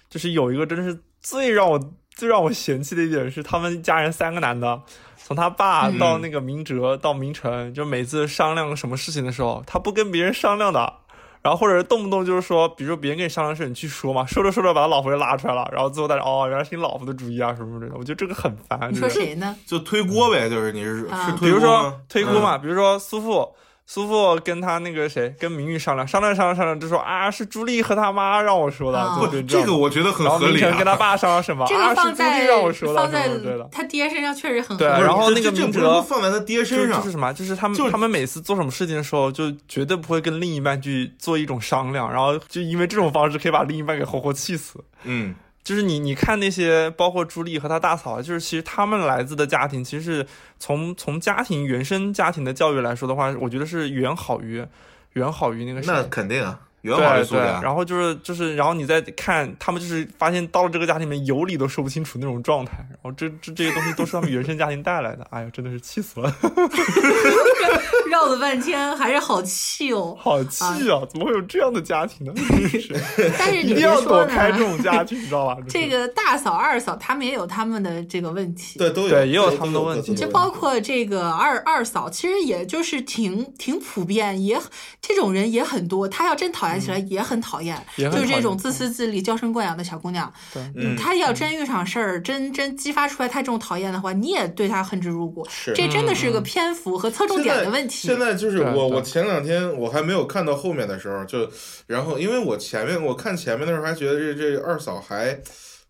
[0.09, 4.81] 就是有一个真的是最让我最让我嫌弃的一点是，他们家人三个男的，
[5.17, 11.02] 从他爸嗯到那个明哲到明成，就每次商量什么事情的时候，他不跟别人商量的。
[11.43, 18.89] 然后或者是动不动就是说，比如说别人跟你商量事，你去说嘛，说着说着把他老婆就拉出来了，然后最后大家哦，原来是你老婆的主意啊什么什么的，我觉得这个很烦。
[18.89, 19.53] 你这个说谁呢？
[19.67, 23.53] 就推锅呗，就是你是啊是比如说推锅嘛，比如说苏父，
[23.93, 30.49] 苏富跟他那个谁，跟明玉商量，商量商量商量，就说啊，是朱莉和他妈让我说的，啊就就这个我觉得很合理啊。
[30.49, 33.29] 明成跟他爸商量什么，这啊，是个放在朱莉让我说的，放在。
[33.71, 37.31] 他爹身上确实很对合理对然后那个明哲放在他爹身上就就是，什么？
[37.35, 44.83] 就是他们他们每次做什么事情的时候，就绝对不会跟另一半去做一种商量，然后就因为这种方式可以把另一半给活活气死。
[45.03, 50.27] 嗯，就是你你看那些，包括朱莉和她大嫂，就是其实他们来自的家庭，其实是
[50.59, 54.65] 从从家庭原生家庭的教育来说的话，我觉得是远好于
[55.13, 55.93] 远好于那个谁。
[55.93, 66.31] 那肯定啊，远对对，然后就是就是，然后你再看他们，就是发现到了这个家庭里面，有理都说不清楚那种状态，然后这这这些东西都是他们原生家庭带来的，哎呀，真的是气死了，
[68.11, 70.15] 绕了半天还是好气哦。
[70.19, 71.01] 好气啊！
[71.09, 72.33] 怎么会有这样的家庭呢？
[72.35, 72.93] 真是
[73.39, 75.57] 但是你别一定要说躲开这，种家庭，你知道吧？
[75.67, 78.77] 这个大嫂、二嫂他们也有他们的这个问题。
[78.77, 84.59] 对，都有，对也有他们的问题就包括这个二二嫂，其实也就是挺挺普遍，也
[85.01, 86.07] 这种人也很多。
[86.07, 90.31] 他要真讨厌起来也很讨厌，就是这种自私自利、娇生惯养的小姑娘。
[90.53, 95.47] 对嗯，她要真遇上事儿，真真激发出来她这种讨厌的话，你也对她恨之入骨。
[95.49, 98.07] 是这真的是个篇幅和侧重点的问题。
[98.07, 101.49] 现在就是我，我前两天我还没有看到后面的时候，就
[101.87, 105.39] 然后因为我前面我看前面的时候还觉得这这二嫂还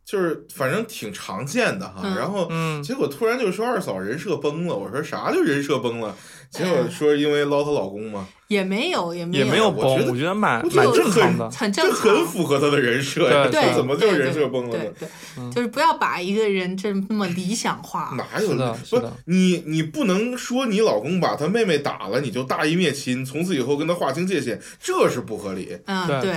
[0.06, 6.16] 就是反正挺常见的哈，嗯然后嗯结果突然就说二嫂人设崩了，我说啥就人设崩了？
[6.50, 11.50] 结果说因为捞她老公嘛，也没有，也没也没有崩，我觉得我觉得蛮蛮正常的。
[11.50, 12.24] 很正这很。
[12.28, 14.92] 符合她的人设呀，对怎么就人设崩了对呢？
[15.00, 18.16] 对，就是不要把一个人这么理想化。
[18.18, 18.50] 哪有
[18.90, 25.78] 不你你不能说你老公把他妹妹打了，你就大义灭亲，从此以后跟他划清界限，这是不合理。
[25.86, 26.34] 嗯，对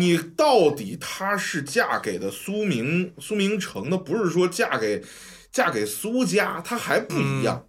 [0.00, 5.02] 你到底她是嫁给的苏明苏明成的，不是说嫁给
[5.52, 7.66] 嫁给苏家，她还不一样。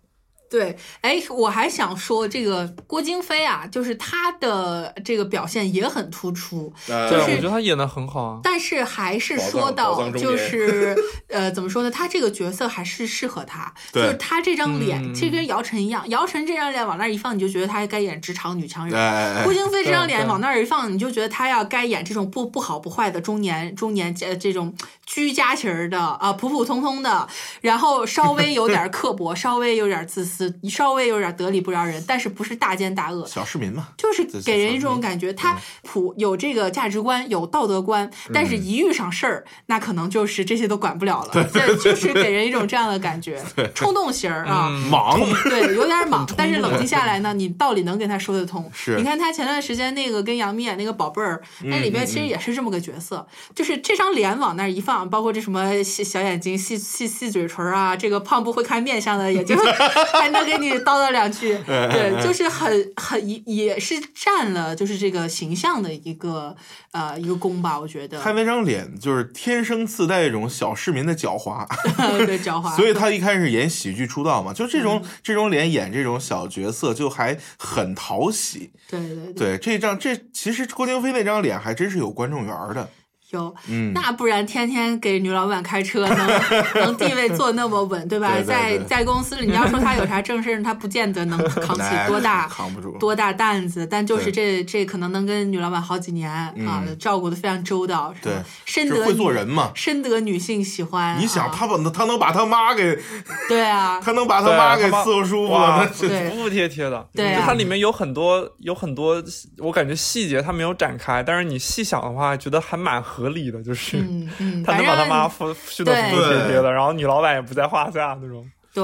[0.51, 8.39] 对，哎，我还想说这个郭京飞啊，就是他的这个表现也很突出，就是我觉得他演的很好啊。
[8.43, 10.93] 但是还是说到就是
[11.29, 11.89] 呃，怎么说呢？
[11.89, 18.99] 他这个角色还是适合他，就是他这张脸，嗯其实跟姚晨一样，姚晨这张脸往那儿一放，你就觉得他该演职场女强人。
[18.99, 24.75] 哎郭京飞这张脸往那儿一放，你就觉得他要该演这种不不好不坏的中年中年呃这种
[25.05, 27.27] 居家型的啊、普普通通的，
[27.61, 43.41] 然后稍微有点刻薄，稍微有点自私，稍微有点得理不饶人，但是不是大奸大恶，小市民嘛，就是给人一种感觉，他普有这个价值观，有道德观，但是一遇上事儿，那可能就是这些都管不了了，对就是给人一种这样的感觉，
[43.75, 44.69] 冲动型儿啊。
[44.89, 45.19] 忙。
[45.43, 48.69] 对，有点莽， 但是冷静下来呢，你道理能跟他说得通。
[48.73, 53.25] 是你看他前段时间那个跟杨幂演那个宝贝儿，那里边其实也是这么个角色，
[53.55, 59.55] 就是这张脸往那儿一放，包括这什么细小眼睛、细细细嘴唇啊，这个胖不会看面相的，也就
[60.31, 61.57] 还能给你叨叨两句。
[61.65, 66.55] 对，就是很很也也是占了就是这个形象的一个
[66.91, 68.19] 呃一个功吧，我觉得。
[68.19, 71.67] 他那张脸就是天生自带一种小市民的狡猾，
[72.25, 78.71] 对狡猾，所以他一开始演喜剧出道嘛，就这嗯种、这种脸演这种小角色就还很讨喜。
[78.89, 82.89] 对对对，对，这张这其实郭京飞那张脸还真是有观众缘儿的。
[83.31, 86.27] 有，嗯，那不然天天给女老板开车，能
[86.75, 88.33] 能地位坐那么稳，对吧？
[88.35, 92.97] 对对在对在公司里，你要说他有啥正事，他不见得能扛起多大扛不住。
[92.99, 98.33] 多大担子，但就是这这可能能跟女老板好几年啊，照顾的非常周到，是吧对
[98.65, 101.19] 深得会做人嘛深得女性喜欢。
[101.19, 102.97] 你想啊他把他能把他妈给
[103.47, 107.07] 对啊，他能把他妈给伺候舒服哇了， 对服服帖帖的。
[107.13, 109.21] 对啊就它里面有很多有很多，
[109.57, 113.97] 我感觉细节他没有展开，但是你细想的话，觉得还蛮合理的，就是。
[114.65, 118.49] 他能把他妈服训得服服帖帖的，然后女老板也不在话下那种。
[118.73, 118.83] 对，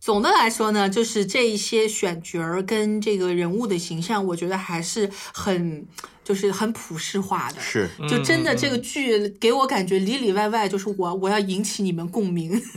[0.00, 5.86] 总的来说呢，就是这一些选角儿跟这个人物的形象，我觉得还是很
[6.24, 7.60] 就是很普世化的。
[7.60, 12.60] 是就真的嗯这个剧给我感觉里里外外就是我我要引起你们共鸣，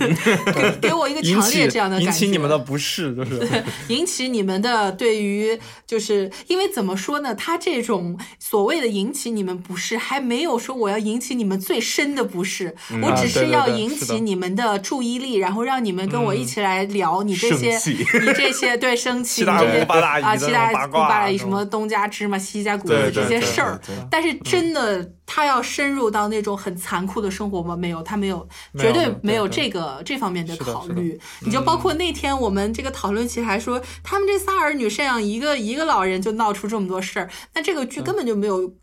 [0.54, 7.34] 给给我一个强烈这样的感觉，引起你们的不适，就是引起你们的对于，就是因为怎么说呢？
[7.34, 17.78] 他这种所谓的引起你们不适，还没有说我要引起你们最深的不适，我只是要引起你们的注意力，然后让你们跟我一起来聊你这些，
[18.20, 23.80] 你这些对生气，你这些姑八大姨啊，的那七大姑八大姨什么东家芝麻西家骨对的这对对些事儿
[24.10, 27.76] 但是真的他要深入到那种很残酷的生活吗？
[27.76, 31.20] 没有，他没有，绝对没有这个这方面的考虑。
[31.42, 38.74] 你就包括那天我们这个讨论起还说，他们这仨儿女赡养一个一个老人就闹出这么多事儿，那这个剧根本就没有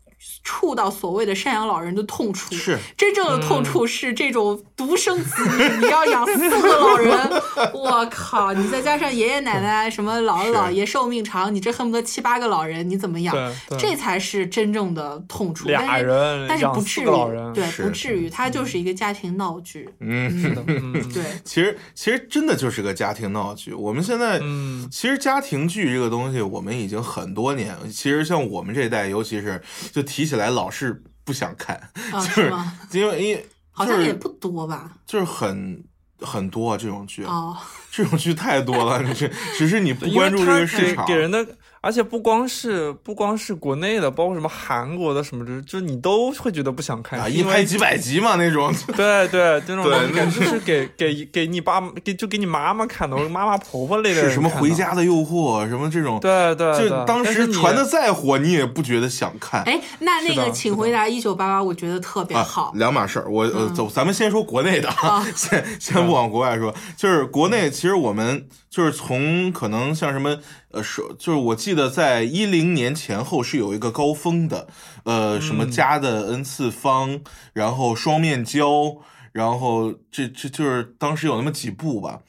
[0.43, 2.53] 触到所谓的赡养老人的痛处。
[2.55, 7.17] 是真正的痛处是这种独生子女，你要养四个老人，
[7.73, 8.53] 我靠！
[8.53, 13.35] 你再加上爷爷奶奶、什么姥姥姥爷寿命长，你这恨不得七八个老人，你怎么养？
[13.77, 15.67] 这才是真正的痛处。
[15.67, 19.89] 俩但是人但是不至于个老人，对，不至于，它就是一个家庭闹剧。
[19.99, 23.73] 嗯，嗯，对， 其实其实真的就是个家庭闹剧。
[23.73, 27.75] 我们现在，嗯其实家庭剧这个东西，我们已经很多年。
[27.91, 29.61] 其实像我们这一代，尤其是
[29.91, 31.75] 就提起来老是不想看，
[32.11, 32.73] 啊， 就是吗？
[32.91, 34.91] 因为因为好像也不多吧？
[35.05, 35.83] 就是很
[36.21, 37.57] 很多啊这种剧，哦，
[37.91, 41.45] 这种剧太多了，只是只是你不关注这个市场给给人的，
[41.85, 48.73] 而且不光是不光是国内的，包括什么韩国的什么的，就是你都会觉得不想看，啊，是因为一拍几百集嘛那种。
[48.97, 59.61] 对对，这种感觉就是给给给你爸给就给你妈妈看的，妈妈婆婆类的是什么回家的诱惑，什么这种，对对对，就当时传的再火，你也不觉得想看。
[59.65, 62.71] 哎，那那个，请回答一九八八，我觉得特别啊好，。
[62.73, 63.29] 两码事儿。
[63.29, 66.73] 我走，咱们先说国内的啊， 先先不往国外说。
[66.97, 70.35] 就是国内，其实我们就是从可能像什么
[70.75, 74.67] 呃，是就是我记得在一零年前后是有一个高峰的，
[75.05, 77.21] 呃，什么家的 n 次方，
[77.53, 78.97] 然后双面胶，
[79.31, 82.21] 然后这这就是当时有那么几部吧。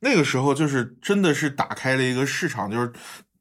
[0.00, 2.92] 那个时候就是真的是打开了一个市场，就是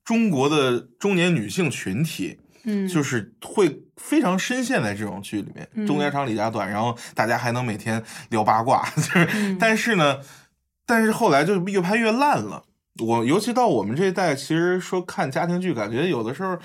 [0.04, 2.40] 中国的中年女性群体。
[2.66, 10.20] 嗯，就是会非常深陷在这种剧里面，中家长里家短，然后大家还能每天聊八卦，就是，嗯但是呢，
[10.86, 12.64] 但是后来就越拍越烂了。
[13.00, 16.58] 我尤其到我们这一代，其实说看家庭剧，感觉有的时候，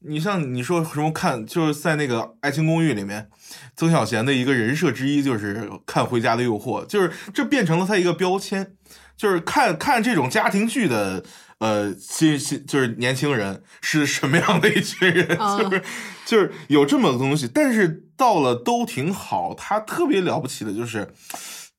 [0.00, 3.28] 你像你说什么看，就是在那个《爱情公寓》里面，
[3.76, 8.74] 曾小贤的一个人设之一就是看《回家的诱惑》，就是这变成了他一个标签，
[9.16, 11.24] 就是看看这种家庭剧的。
[11.58, 15.82] 呃，新新就是年轻人是什么样的一群人，啊就是
[16.26, 21.14] 就是有这么个东西，但是到了都挺好，他特别了不起的就是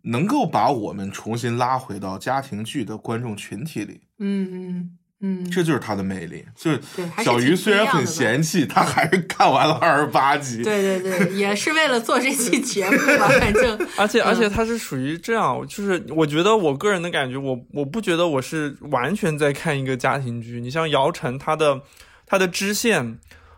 [0.07, 6.45] 能够把我们重新拉回到家庭剧的观众群体里，嗯嗯嗯，这就是它的魅力。
[6.55, 6.79] 就是
[7.23, 10.61] 小鱼虽然很嫌弃，他还是看完了二十八集。
[10.63, 20.61] 对对对，也是为了做这期节目吧， 反正而且而且嗯它是属于这样，就是我觉得我个人的感觉，我我不觉得我是完全在看一个家庭剧。
[20.61, 21.81] 你像姚晨，她的
[22.27, 23.17] 她的支线，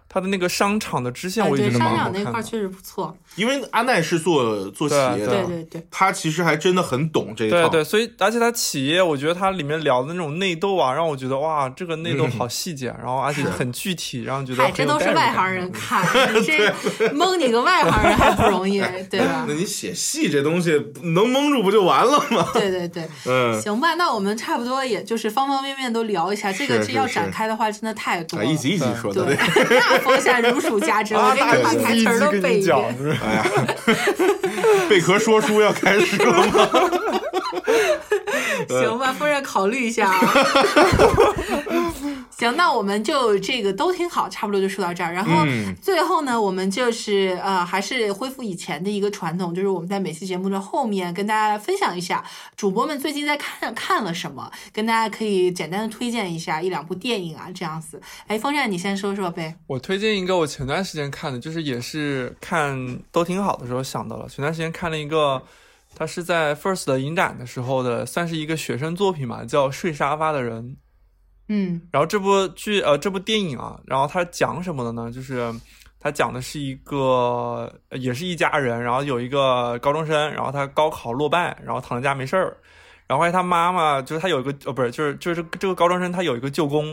[0.10, 2.24] 她的那个商场的支线，哎我也觉得商蛮好看的。
[2.24, 7.70] 场那块确实不错，因为阿奈是做做企业的，对对对，他其实还真的很懂这一套。
[7.70, 16.04] 对对，所以而且他企业，我觉得它里面聊的那种内斗啊，让我觉得哇，这个内斗好细节，然后而且很具体，让人觉得嗨，这都是外行人看，
[16.34, 16.74] 你这
[17.14, 18.80] 蒙你个外行人还不容易，
[19.12, 19.54] 对吧 那？
[19.54, 20.72] 你写戏这东西
[21.04, 22.50] 能蒙住不就完了吗？
[22.54, 28.46] 对对对，嗯，行吧，那我们差不多也就是方方面面都聊一下，这个这要展开的话，真的太多啊，了。
[28.50, 29.26] 一集一集说的，
[30.00, 32.78] 对对。，那风扇如数家珍，我给你把台词儿都背一遍。
[33.24, 33.46] 哎呀，
[34.90, 36.70] 贝壳说书要开始了吗？
[38.70, 40.20] 行吧，夫人考虑一下啊。
[42.40, 45.12] 行，那我们就这个都挺好，差不多就说到这儿。
[45.12, 52.24] 然后嗯最后呢，我们就是呃，还是恢复以前的一个传统，就是我们在每期节目的后面跟大家分享一下
[52.56, 58.02] 主播们最近在看看了什么，跟大家可以简单的推荐一下一两部电影啊，这样子。
[58.28, 59.54] 哎，风扇你先说说呗。
[59.68, 64.30] 我推荐一个我前段时间看的，就是也是看都挺好的时候想到了。
[64.30, 65.44] 前段时间看了一个，
[65.96, 70.64] 他是在 First 的影展的时候的，算是一个学生作品嘛，叫《睡沙发的人》。
[71.50, 75.12] 嗯然后这部剧呃这部电影啊，然后它讲什么的呢？
[75.12, 75.54] 就是
[76.00, 82.56] 它讲的是一个呃也是一家人，然后有一个高中生，然后他高考落败，然后躺在家没事儿，
[83.06, 86.86] 然后他妈妈就是他有一个呃不是就是就是这个高中生他有一个舅公，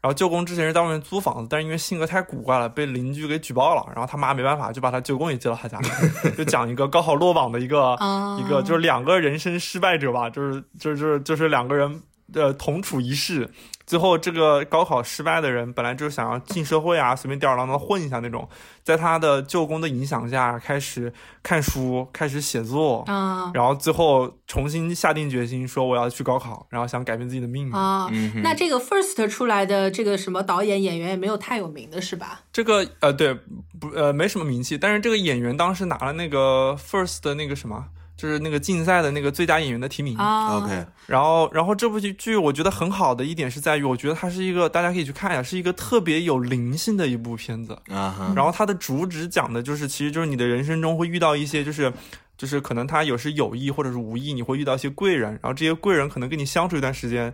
[0.00, 5.88] 然后舅公之前是在外面租房子，但是因为性格太古怪了，被邻居给举报了，然后他妈没办法就把他舅公也接到他家里，
[6.36, 12.02] 就讲一个高考落榜的一个、啊，一个就是两个人生失败者吧，就是就是就是就是两个人
[12.34, 13.50] 呃同处一室，
[13.86, 18.48] 最后这个高考失败的人本来就是想要进社会啊，随便吊儿郎当混一下那种，
[18.82, 21.12] 在他的舅公的影响下，开始
[21.42, 23.04] 看书，开始写作。
[23.06, 27.72] 啊然后最后重新下定决心说我要去高考，然后想改变自己的命运。
[27.72, 32.42] 啊，嗯那这个 First 出来的这个什么导演演员也没有太有名的是吧？
[32.52, 33.34] 这个呃对
[33.80, 37.86] 不呃没什么名气，但是这个演员当时拿了那个 First 的那个什么，
[38.18, 40.14] 就是那个竞赛的那个最佳演员的提名。
[40.18, 47.72] 啊 OK，然后，然后这部剧剧我觉得很好的一点是在于，我觉得它是一个大家可以去看一下，是一个特别有灵性的一部片子。
[47.88, 51.92] 啊哈，然后它的主旨讲的就是，其实就是你的人生中会遇到一些，就是
[52.36, 57.32] 就是可能他有时有意或者是无意，你会遇到一些贵人，然后这些贵人可能跟你相处一段时间，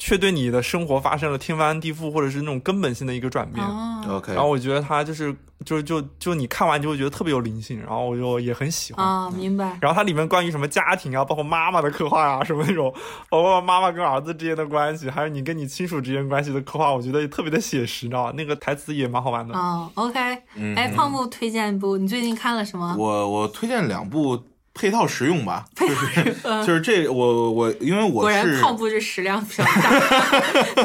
[0.00, 3.64] 却对你的生活发生了天翻地覆，或者是那种根本性的一个转变。
[3.64, 9.06] 哦，OK，然后我觉得他就是就就就你看完就会觉得特别有灵性，然后我就也很喜欢。
[9.06, 9.76] 啊，明白。
[9.78, 12.92] 然后它里面关于什么家庭啊，包括妈妈的刻画啊，什么那种，
[13.28, 18.32] 包括妈妈跟儿子之间的关系，还有你跟你亲属之间关系的刻画，我觉得也特别的写实，你知道吧？
[18.34, 19.54] 那个台词也蛮好玩的。
[19.54, 20.18] 哦，OK，
[20.56, 22.96] 嗯哎，胖木推荐一部，你最近看了什么？
[22.98, 24.42] 我我推荐两部
[24.74, 26.36] 配套实用吧，就是
[26.66, 29.70] 就是这我我因为我果然是胖布这食量比较大。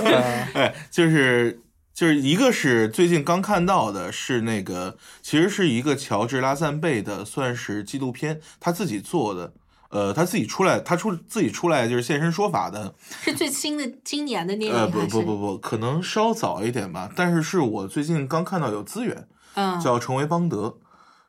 [0.53, 1.61] 哎，就是
[1.93, 9.53] 就是一个是最近刚看到的，是那个其实是一个乔治拉赞贝的，算是纪录片，他自己做的。
[9.89, 12.93] 呃，他自己出来，他出自己出来就是现身说法的。
[13.23, 15.07] 是最新的今年的电影呃，不？
[15.07, 17.09] 不不不，可能稍早一点吧。
[17.15, 20.63] 但是是我最近刚看到有资源，嗯，叫《成为邦德》，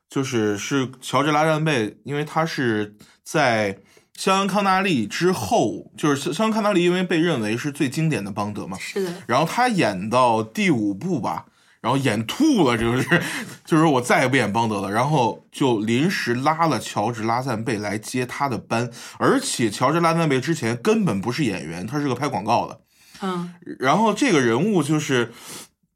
[0.08, 3.78] 就是是乔治拉赞贝，因为他是在
[4.14, 11.46] 肖恩康纳利之后，就是肖恩康纳利因为被认为是最经典的邦德嘛，是的，然后他演到第五部吧，
[11.82, 13.22] 然后演吐了，就是
[13.66, 22.80] 就是我再也不演邦德了，然后就临时拉了乔治拉赞贝来接他的班，而且乔治拉赞贝之前根本不是演员，他是个拍广告的，
[23.20, 23.52] 嗯。
[23.78, 25.32] 然后这个人物就是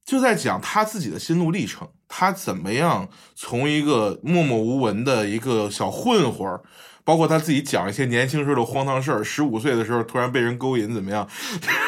[0.05, 6.61] 就在讲他自己的心路历程，他怎么样从一个默默无闻的一个小混混儿。
[7.03, 11.27] 包括他自己讲一些年轻时候的荒唐事儿，十五岁的时候突然被人勾引，怎么样？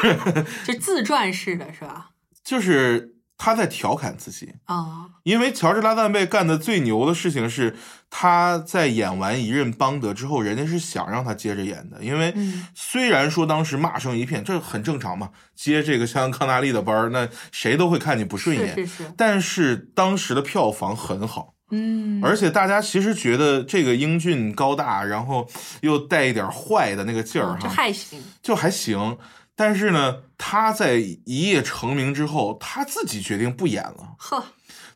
[0.65, 2.09] 就自传式的是吧？
[2.43, 3.12] 就是
[3.43, 7.75] 他在调侃自己，啊，因为乔治拉赞贝干的最牛的事情是，
[8.09, 12.01] 他在演完一任邦德之后，人家是想让他接着演的。
[12.01, 12.65] 因为嗯。
[12.73, 18.73] 虽然说当时骂声一片，这很正常嘛，接这个像康纳利的班儿，那谁都会看你不顺眼。
[18.75, 25.45] 是是是，但是当时的票房很好，嗯，而且大家其实觉得这个英俊高大，然后
[25.81, 29.17] 又带一点坏的那个劲儿嗯就哈，还行，就还行。
[29.55, 30.15] 但是呢，
[30.45, 34.15] 他在一夜成名之后，他自己决定不演了。
[34.17, 34.43] 呵，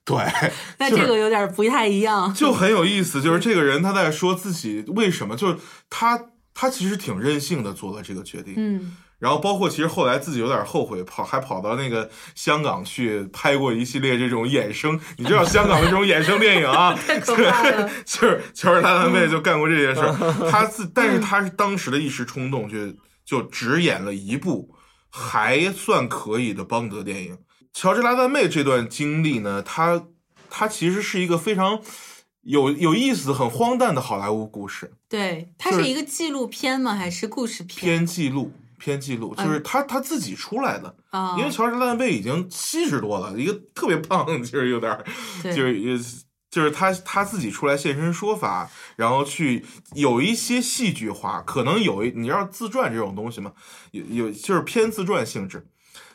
[0.04, 0.18] 对，
[0.78, 2.32] 那这个有点不太一样。
[2.36, 5.58] 就很有意思，就是这个人他在说自己为什么，就是
[5.90, 6.20] 他
[6.54, 16.94] 他其实挺任性的做了这个决定，嗯，然后包括其实后来自己有点后悔，跑还跑到那个香港去拍过一系列这种衍生， 你知道香港的这种衍生电影啊。
[17.26, 22.94] 就是乔治拉赞贝就干过这些事儿，他自但是他是当时的一时冲动，就
[23.24, 24.76] 就只演了一部
[25.18, 27.38] 还算可以的邦德电影。
[27.74, 30.04] 乔治拉赞贝这段经历呢，他
[30.50, 31.82] 他其实是一个非常
[32.42, 36.96] 有有意思、很荒诞的好莱坞故事，对，它是是一个纪录片吗？
[36.96, 37.80] 还是故事片？
[37.80, 38.52] 偏记录。
[38.80, 44.96] 偏记录就是他他自己出来的，啊，因为乔治拉赞贝已经七十多了，一个特别胖，就是有点
[45.44, 45.98] 就是也
[46.58, 49.64] 就是他他自己出来现身说法，然后去
[49.94, 53.52] 有一些戏剧化，可能有一你知道自传这种东西嘛，
[53.92, 55.68] 有有就是偏自传性质。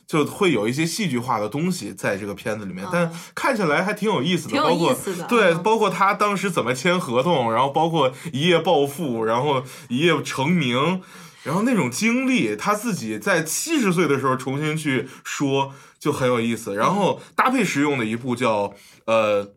[0.05, 4.94] 就会有一些戏剧化的东西在这个片子里面，但啊看起来还挺有意思的，包括
[5.27, 11.01] 对，嗯包括他当时怎么签合同，然后包括一夜暴富，然后一夜成名，
[11.44, 16.74] 然后那种经历，他自己在七十岁的时候重新去说，就很有意思。
[16.74, 18.74] 然后搭配使用的一部叫
[19.06, 19.47] 呃《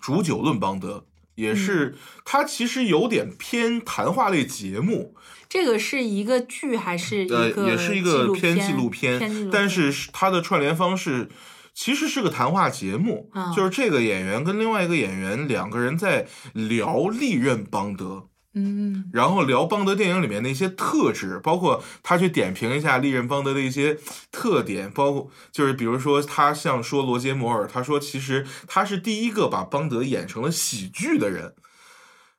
[0.00, 0.98] 煮酒论邦德》，
[1.34, 5.14] 也是它其实有点偏谈话类节目，
[5.48, 11.28] 这个是一个剧还是一呃，个也是一个偏纪录片，但是它的串联方式
[11.74, 18.29] 其实是个谈话节目，嗯就是这个演员跟另外一个演员两个人在聊历任邦德。
[18.54, 19.10] 嗯。
[19.12, 23.98] 然后聊邦德电影里面的一些特质，包括他去点评一下利刃邦德的一些
[24.32, 31.54] 特点，包括就是比如说他像说罗杰摩尔，他说其实他是第一个把邦德演成了喜剧的人，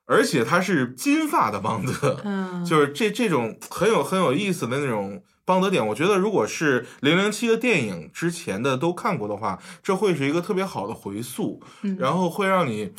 [0.05, 11.97] 而且他是金发的邦德，嗯，就是这这种很有很有意思的那种邦德点，我觉得如果是零零七的电影之前的都看过的话，这会是一个特别好的回溯，嗯。
[11.99, 12.91] 然后会让你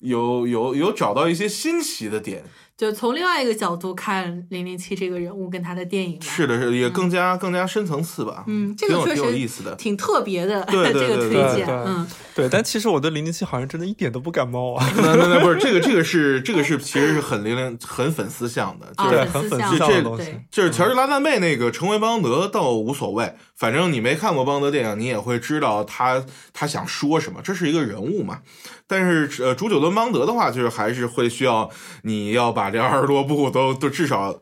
[0.00, 2.44] 有有有找到一些新奇的点。
[2.76, 6.24] 就从另外一个角度看零零七这个人物跟他的电影吧。
[6.24, 8.42] 是的，是也更加、更加深层次吧。
[8.46, 9.74] 嗯，这个确实意思的。
[9.74, 14.90] 挺特别的，对对 这个对推荐，对对嗯，对，但其实我对零零七好像真的一点都不感冒啊。
[14.96, 20.44] 那那那不是这个，这个是这个是其实是很零零很粉丝向的，就啊是、对很粉丝向的东西对。
[20.50, 26.24] 就是乔治拉赞贝那个成为邦德倒无所谓，反正你没看过邦德电影，你也会知道他
[26.54, 28.40] 他想说什么，这是一个人物嘛。
[28.86, 31.68] 但是呃，煮酒论邦德的话，就是还是会需要
[32.04, 34.40] 你要把这二十多部都都至少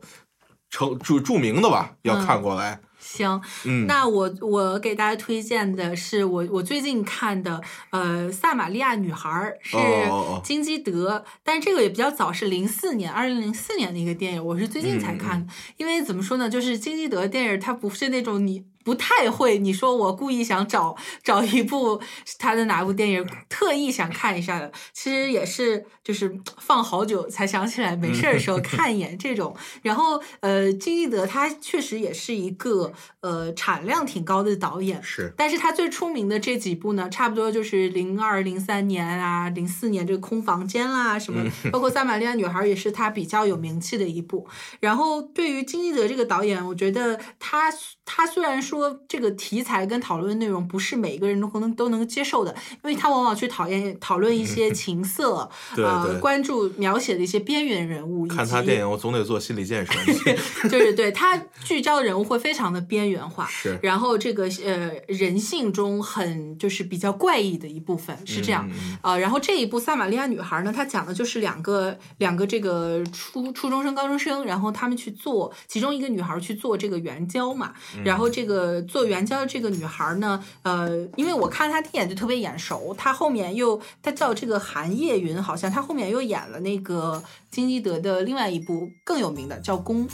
[0.71, 2.79] 成著著名的吧，要看过来。
[3.01, 9.29] 行，嗯，那我我给大家推荐的是我我最近看的，呃，《撒玛利亚女孩》
[9.63, 15.53] 是哦哦哦金基德，但是这个也比较早，是零四年，二零零四年的一个电影，我是最近才看的。
[15.77, 22.01] 因为怎么说呢，就是金基德电影，它不是那种你不太会，你说我故意想找 找一部
[22.39, 29.55] 他的哪部电影，特意想看一下的，其实也是就是放好久才想起来，没事儿的时候 看一眼这种。
[29.83, 44.47] 然后呃，金基德他确实也是一个呃产量挺高的导演，是但是他最出名的这几部呢，差不多就是零二零三年啊，零四年这个空房间啦什么，包括《撒玛利亚女孩》也是他比较有名气的一部。
[44.81, 47.73] 然后对于金基德这个导演，我觉得他
[48.05, 52.55] 他虽然说这个题材跟讨论内容不是每个人都可能都能接受的，
[52.85, 59.93] 因为他往往去讨厌讨论一些情色， 对呃，对关注描写的一些边缘人物，看他电影，我总得做心理建设。
[60.69, 63.79] 就是对他聚焦的人物会非常的边缘化，是。
[63.83, 77.73] 然后这个呃人性中很就是比较怪异的一部分是这样，嗯呃，然后这一部《撒玛利亚女孩》呢，它讲的就是两个两个这个初初中生、高中生，然后他们去做，其中一个女孩去做这个援交嘛，
[78.05, 90.09] 然后这个做援交的这个女孩呢，呃，因为我看她第一眼就特别眼熟，她后面又她叫这个韩叶云，好像她后面又演了那个金基德的另外一部更有名的叫《宫》。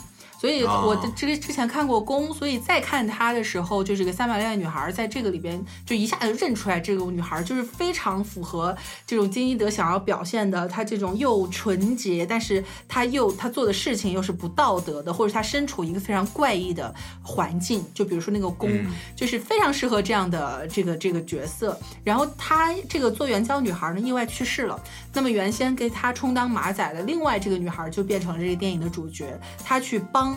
[0.45, 8.77] 所以哦我的之之前看过《宫》，所以再看她的时候，就是个撒玛利亚女孩在这个里边就一下就认出来，这个女孩就是非常符合
[9.07, 21.81] 这种金一德想要表现的，她这种又纯洁，但是她又她做的事情又是不道德的，或者她身处一个非常怪异的环境，就比如说那个宫，嗯就是非常适合这样的这个这个角色。
[22.05, 24.79] 然后她这个做援交女孩呢意外去世了，
[25.15, 30.37] 那么原先给他充当马仔的另外这个女孩就变成了这个电影的主角，她去帮。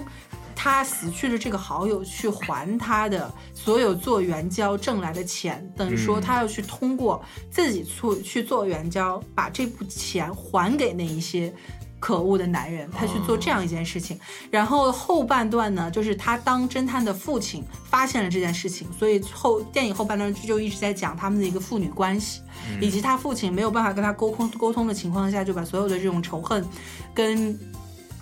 [0.59, 11.53] 他死去的这个好友去还他的所有做援交挣来的钱，等于说嗯他要去通过自己去去做援交，把这部钱还给那一些
[11.99, 14.19] 可恶的男人，他去做这样一件事情。
[14.51, 22.41] 然后后半段呢，就是他当侦探的父亲发现了这件事情，所以后电影后半段就一直在讲他们的一个父女关系，
[22.79, 26.65] 以及他父亲没有办法跟他沟通沟通的情况下，就把所有的这种仇恨
[27.13, 27.57] 跟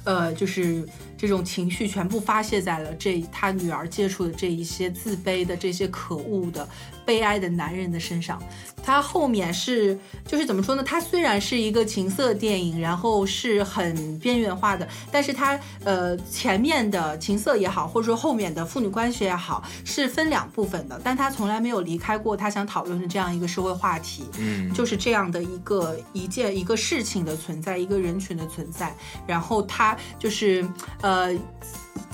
[0.03, 0.87] 呃就是。
[1.17, 6.67] 这种情绪全部发泄在了这他女儿接触的这一些自卑的、这些可恶的、
[7.05, 8.41] 悲哀的男人的身上。
[8.83, 10.83] 他后面是就是怎么说呢？
[10.83, 24.25] 他虽然是一个情色电影，然后是很边缘化的，但是他呃前面的情色也好，或者说后面的父女关系也好，是分两部分的，但他从来没有离开过他想讨论的这样一个社会话题。
[24.37, 28.95] 嗯，就是这样的一个一件一个事情的存在，一个人群的存在，
[29.25, 30.63] 然后他就是
[31.01, 31.35] 呃。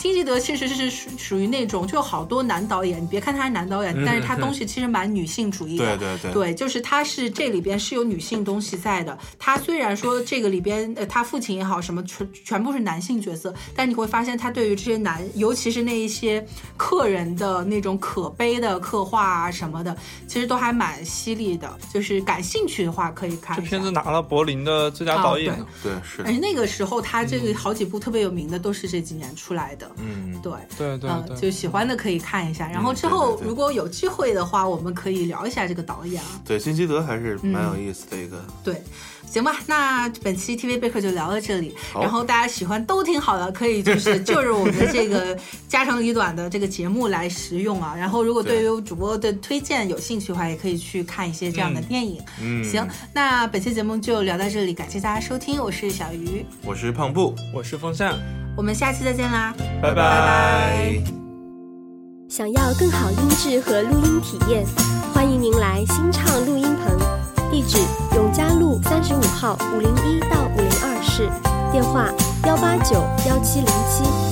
[0.02, 5.96] 金基德其实是属属于那种，就好多男导演，你别看他是男导演，但是他东西其实蛮女性主义的。
[5.96, 9.16] 对对对对，就是他是这里边是有女性东西在的。
[9.38, 16.44] 他虽然说这个里边，呃，他父亲也好，什么全全部是男性角色，但你会发现他对于这些男，尤其是那一些
[16.78, 19.96] 客人的那种可悲的刻画啊什么的，
[20.26, 21.72] 其实都还蛮犀利的。
[21.94, 23.56] 就是感兴趣的话可以看。
[23.56, 29.91] 这片子拿了柏林的最佳导演哦，对是而且那个时候他这个好几部特别有名的都是这几年出来的。
[29.98, 30.52] 嗯，对。
[30.78, 36.42] 对对嗯，就喜欢的可以看一下，然后嗯之后如果有机会的话，我们可以聊一下这个导演啊。
[36.46, 38.44] 对，金基德还是蛮有意思的一个。
[38.64, 38.82] 对，
[39.32, 41.74] 行吧，那本期 TV 备课就聊到这里。
[41.96, 45.38] 然后大家喜欢都挺好的，可以就是 就着我们的这个
[45.70, 47.96] 家长里短的这个节目来食用啊。
[47.98, 52.22] 然后如果对于主播的推荐有兴趣的话，也可以去看一些这样的电影。
[52.42, 58.20] 嗯，行，那本期节目就聊到这里，感谢大家收听，我是小鱼，我是胖布，我是风扇，
[58.58, 59.56] 我们下期再见啦。
[59.82, 61.02] 拜拜拜。
[62.28, 64.66] 想要更好音质和录音体验，
[65.14, 67.21] 欢迎您来新畅录音棚，
[67.52, 67.78] 地址
[68.16, 71.30] 永嘉路三十五号五零一到五零二室，
[71.70, 72.10] 电话
[72.48, 72.96] 幺八九
[73.28, 74.31] 幺七零七。